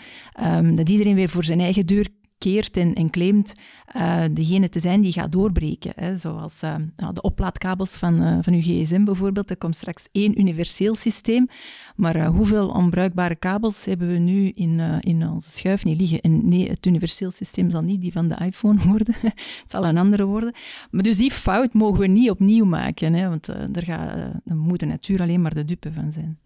[0.76, 2.08] dat iedereen weer voor zijn eigen deur
[2.38, 3.54] keert en, en claimt
[3.96, 5.92] uh, degene te zijn die gaat doorbreken.
[5.96, 6.16] Hè.
[6.18, 6.76] Zoals uh,
[7.14, 9.50] de oplaadkabels van, uh, van uw gsm bijvoorbeeld.
[9.50, 11.48] Er komt straks één universeel systeem.
[11.96, 16.22] Maar hoeveel onbruikbare kabels hebben we nu in, in onze schuif niet liggen?
[16.22, 19.16] En nee, het universeel systeem zal niet die van de iPhone worden.
[19.22, 20.54] het zal een andere worden.
[20.92, 23.14] Maar dus die fout mogen we niet opnieuw maken.
[23.14, 26.38] Hè, want er, gaat, moet de natuur alleen maar de dupe van zijn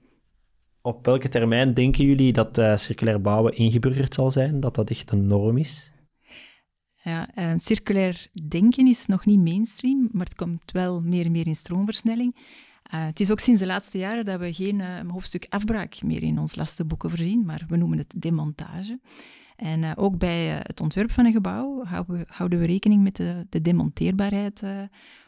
[0.81, 4.59] op welke termijn denken jullie dat uh, circulair bouwen ingeburgerd zal zijn?
[4.59, 5.93] Dat dat echt een norm is?
[7.03, 11.47] Ja, uh, circulair denken is nog niet mainstream, maar het komt wel meer en meer
[11.47, 12.35] in stroomversnelling.
[12.35, 16.39] Uh, het is ook sinds de laatste jaren dat we geen hoofdstuk afbraak meer in
[16.39, 18.99] ons lastenboeken voorzien, maar we noemen het demontage.
[19.55, 23.45] En ook bij het ontwerp van een gebouw houden we, houden we rekening met de,
[23.49, 24.63] de demonteerbaarheid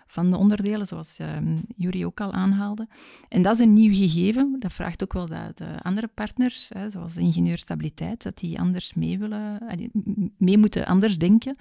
[0.07, 2.87] van de onderdelen, zoals um, Jury ook al aanhaalde.
[3.29, 4.55] En dat is een nieuw gegeven.
[4.59, 8.93] Dat vraagt ook wel dat de andere partners, hè, zoals ingenieur stabiliteit, dat die anders
[8.93, 9.59] mee willen,
[10.37, 11.57] mee moeten anders denken.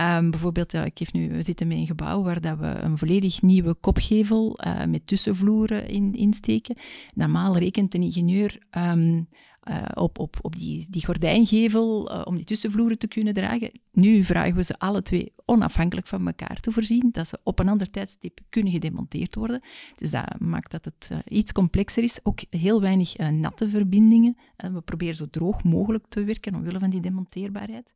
[0.00, 3.42] Um, bijvoorbeeld, ja, ik nu, we zitten met een gebouw waar dat we een volledig
[3.42, 6.76] nieuwe kopgevel uh, met tussenvloeren in, insteken.
[7.14, 9.28] Normaal rekent een ingenieur um,
[9.70, 13.70] uh, op, op, op die, die gordijngevel uh, om die tussenvloeren te kunnen dragen.
[13.92, 17.68] Nu vragen we ze alle twee onafhankelijk van elkaar te voorzien, dat ze op een
[17.68, 19.60] ander tijdstip kunnen gedemonteerd worden.
[19.96, 22.18] Dus dat maakt dat het uh, iets complexer is.
[22.22, 24.36] Ook heel weinig natte verbindingen.
[24.56, 27.94] we proberen zo droog mogelijk te werken omwille van die demonteerbaarheid.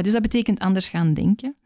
[0.00, 1.56] dus dat betekent anders gaan denken.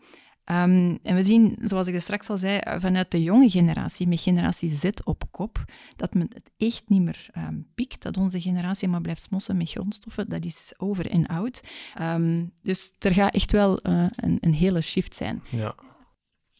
[0.44, 4.20] Um, en we zien, zoals ik er straks al zei, vanuit de jonge generatie, met
[4.20, 5.64] generatie Z op kop,
[5.96, 9.70] dat men het echt niet meer um, pikt, dat onze generatie maar blijft smossen met
[9.70, 10.28] grondstoffen.
[10.28, 11.60] Dat is over en out.
[12.00, 15.42] Um, dus er gaat echt wel uh, een, een, hele shift zijn.
[15.50, 15.74] Ja.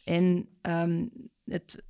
[0.04, 0.48] En
[1.44, 1.82] het,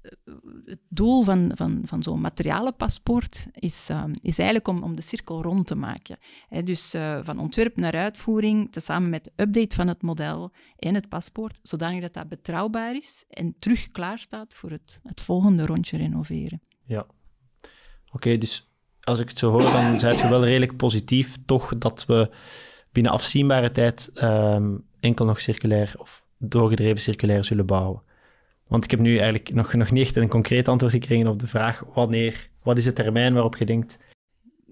[0.88, 5.66] doel van, van, van zo'n materialenpaspoort is, uh, is eigenlijk om, om de cirkel rond
[5.66, 6.18] te maken.
[6.64, 11.08] dus uh, van ontwerp naar uitvoering, tezamen met de update van het model en het
[11.08, 15.96] paspoort, zodanig dat dat betrouwbaar is en terug klaar staat voor het, het volgende rondje
[15.96, 16.60] renoveren.
[16.84, 17.06] Ja.
[18.12, 22.06] Oké, dus als ik het zo hoor, dan zijn je wel redelijk positief toch dat
[22.06, 22.30] we
[22.92, 28.02] binnen afzienbare tijd um, enkel nog circulair of doorgedreven circulair zullen bouwen.
[28.72, 31.46] Want ik heb nu eigenlijk nog, nog niet echt een concreet antwoord gekregen op de
[31.46, 33.98] vraag wanneer, wat is de termijn waarop je denkt...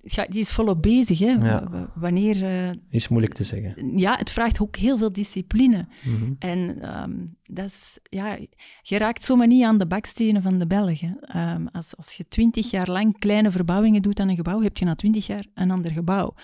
[0.02, 1.30] Ja, die is volop bezig, hè.
[1.30, 1.90] Ja.
[1.94, 2.36] Wanneer...
[2.36, 3.98] Uh, is moeilijk te zeggen.
[3.98, 5.88] Ja, het vraagt ook heel veel discipline.
[6.04, 7.98] Mm En um, dat is...
[8.02, 8.38] Ja,
[8.82, 11.18] je raakt zomaar niet aan de bakstenen van de Belgen.
[11.36, 14.84] Um, als, als je twintig jaar lang kleine verbouwingen doet aan een gebouw, heb je
[14.84, 16.34] na twintig jaar een ander gebouw.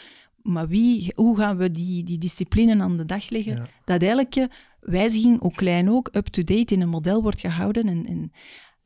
[0.42, 3.68] Maar wie, hoe gaan we die, die discipline aan de dag leggen?
[3.84, 4.50] Dat elke
[4.86, 7.88] wijziging, ook klein ook, up-to-date in een model wordt gehouden.
[7.88, 8.32] En, en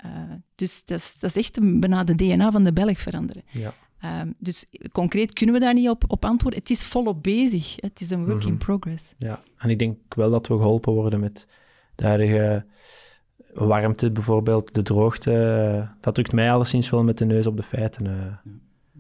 [0.07, 3.43] uh, dus dat is, dat is echt een, bijna de DNA van de Belg veranderen.
[3.51, 3.75] Ja.
[4.21, 6.61] Um, dus concreet kunnen we daar niet op, op antwoorden.
[6.61, 7.77] Het is volop bezig.
[7.77, 8.59] Het is een work in mhm.
[8.59, 9.15] progress.
[9.19, 11.49] Ja, en ik denk wel dat we geholpen worden met
[11.95, 12.67] de huidige
[13.55, 15.89] warmte bijvoorbeeld, de droogte.
[16.01, 18.05] Dat drukt mij alleszins wel met de neus op de feiten.
[18.05, 18.53] Uh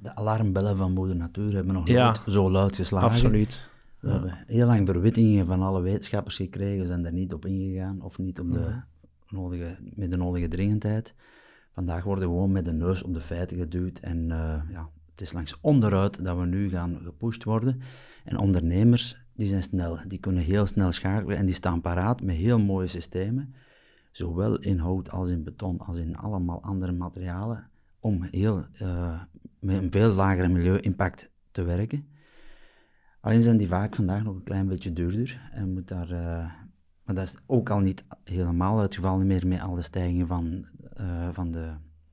[0.02, 3.08] de alarmbellen van moeder natuur hebben nog nooit zo luid geslagen.
[3.08, 3.69] Absoluut.
[4.00, 8.18] We hebben heel lang verwittingen van alle wetenschappers gekregen, zijn daar niet op ingegaan of
[8.18, 8.80] niet op de
[9.28, 11.14] nodige, met de nodige dringendheid.
[11.72, 15.20] Vandaag worden we gewoon met de neus op de feiten geduwd en uh, ja, het
[15.20, 17.80] is langs onderuit dat we nu gaan gepusht worden.
[18.24, 22.36] En ondernemers, die zijn snel, die kunnen heel snel schakelen en die staan paraat met
[22.36, 23.54] heel mooie systemen,
[24.10, 29.20] zowel in hout als in beton als in allemaal andere materialen, om heel, uh,
[29.58, 32.08] met een veel lagere milieu-impact te werken.
[33.20, 36.10] Alleen zijn die vaak vandaag nog een klein beetje duurder en moet daar...
[36.10, 36.50] Uh,
[37.04, 40.64] maar dat is ook al niet helemaal het geval meer met al de stijgingen van,
[41.00, 41.68] uh, van de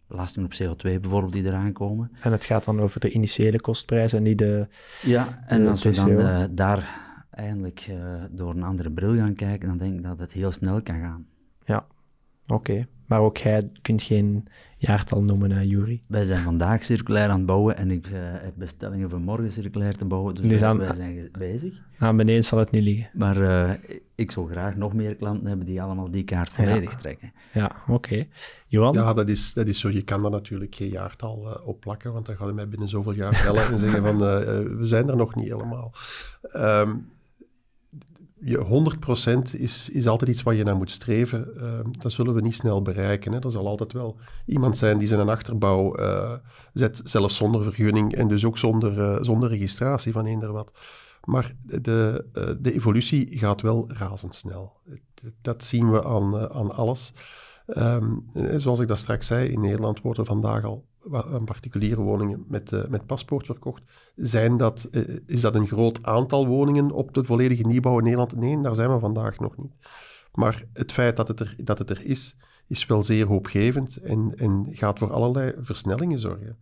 [0.08, 2.12] belasting op CO2 bijvoorbeeld die eraan komen.
[2.22, 4.68] En het gaat dan over de initiële kostprijs en niet de
[5.02, 7.92] Ja, en als we dan uh, daar eigenlijk
[8.32, 11.28] door een andere bril gaan kijken, dan denk ik dat het heel snel kan gaan.
[11.66, 11.86] Ja,
[12.48, 12.88] oké.
[13.08, 16.00] Maar ook jij kunt geen jaartal noemen, uh, Jury.
[16.08, 19.96] Wij zijn vandaag circulair aan het bouwen en ik uh, heb bestellingen voor morgen circulair
[19.96, 20.36] te bouwen.
[20.36, 21.82] Dus, dus wij, zijn bezig.
[21.98, 23.10] Aan beneden zal het niet liggen.
[23.14, 23.72] Maar uh,
[24.16, 27.32] ik zou graag nog meer klanten hebben die allemaal die kaart volledig trekken.
[27.54, 28.26] Ja, oké.
[28.68, 28.94] Johan?
[28.94, 29.90] Ja, dat is, dat is zo.
[29.90, 33.14] Je kan daar natuurlijk geen jaartal op plakken, want dan gaat je mij binnen zoveel
[33.14, 35.94] jaar bellen en zeggen van we zijn er nog niet helemaal.
[36.56, 37.10] Um,
[38.40, 38.90] je
[39.56, 41.48] 100% is, is altijd iets waar je naar moet streven.
[41.58, 43.32] Uh, dat zullen we niet snel bereiken.
[43.32, 43.40] Hè.
[43.40, 46.34] Er zal altijd wel iemand zijn die zijn achterbouw uh,
[46.74, 50.72] zet, zelfs zonder vergunning en dus ook zonder, uh, zonder registratie van eender wat.
[51.24, 52.26] Maar de,
[52.60, 54.74] de evolutie gaat wel razendsnel.
[55.42, 57.14] Dat zien we aan, aan alles.
[57.68, 60.86] Um, zoals ik dat straks zei, in Nederland worden vandaag al
[61.46, 63.84] particuliere woningen met, uh, met paspoort verkocht.
[64.16, 68.36] Zijn dat, uh, is dat een groot aantal woningen op de volledige nieuwbouw in Nederland?
[68.36, 69.74] Nee, daar zijn we vandaag nog niet.
[70.34, 72.38] Maar het feit dat het er, dat het er is,
[72.68, 76.58] is wel zeer hoopgevend en, en gaat voor allerlei versnellingen zorgen.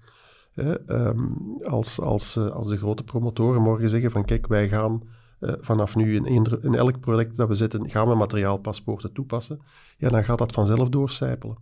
[0.87, 5.01] Um, als, als, uh, als de grote promotoren morgen zeggen van kijk, wij gaan
[5.39, 6.25] vanaf nu in,
[6.61, 9.61] in, elk project dat we zetten, gaan we materiaalpaspoorten toepassen,
[9.97, 11.57] ja, dan gaat dat vanzelf doorcijpelen.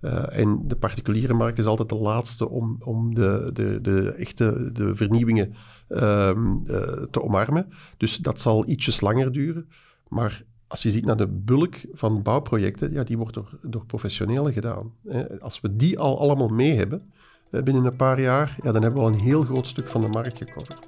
[0.00, 4.70] Uh, en de particuliere markt is altijd de laatste om, om de, de, de echte
[4.72, 5.54] de vernieuwingen
[5.88, 7.72] um, uh, te omarmen.
[7.96, 9.68] Dus dat zal ietsjes langer duren.
[10.08, 14.52] Maar als je ziet naar de bulk van bouwprojecten, ja, die wordt door, door professionelen
[14.52, 14.92] gedaan.
[15.40, 17.12] Als we die al allemaal mee hebben
[17.50, 20.08] binnen een paar jaar, ja, dan hebben we al een heel groot stuk van de
[20.08, 20.78] markt gecoverd.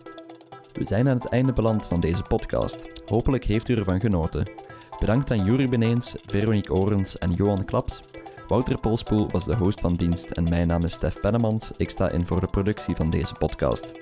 [0.73, 2.91] We zijn aan het einde beland van deze podcast.
[3.07, 4.51] Hopelijk heeft u ervan genoten.
[5.01, 8.03] Bedankt aan Jurie Beneens, Veronique Orens en Johan Klaps
[8.53, 11.71] Wouter Polspoel was de host van dienst en mijn naam is Stef Pennemans.
[11.77, 13.93] Ik sta in voor de productie van deze podcast.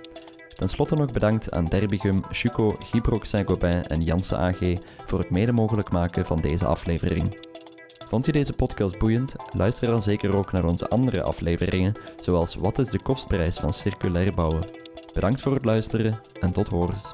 [0.57, 4.59] Ten slotte nog bedankt aan Derbigum, Chuco, Gibrox Saint-Gobain en Janssen AG
[5.05, 7.39] voor het mede mogelijk maken van deze aflevering.
[8.09, 9.35] Vond je deze podcast boeiend?
[9.53, 14.35] Luister dan zeker ook naar onze andere afleveringen, zoals Wat is de kostprijs van circulair
[14.35, 14.67] bouwen?
[15.13, 17.13] Bedankt voor het luisteren en tot horens.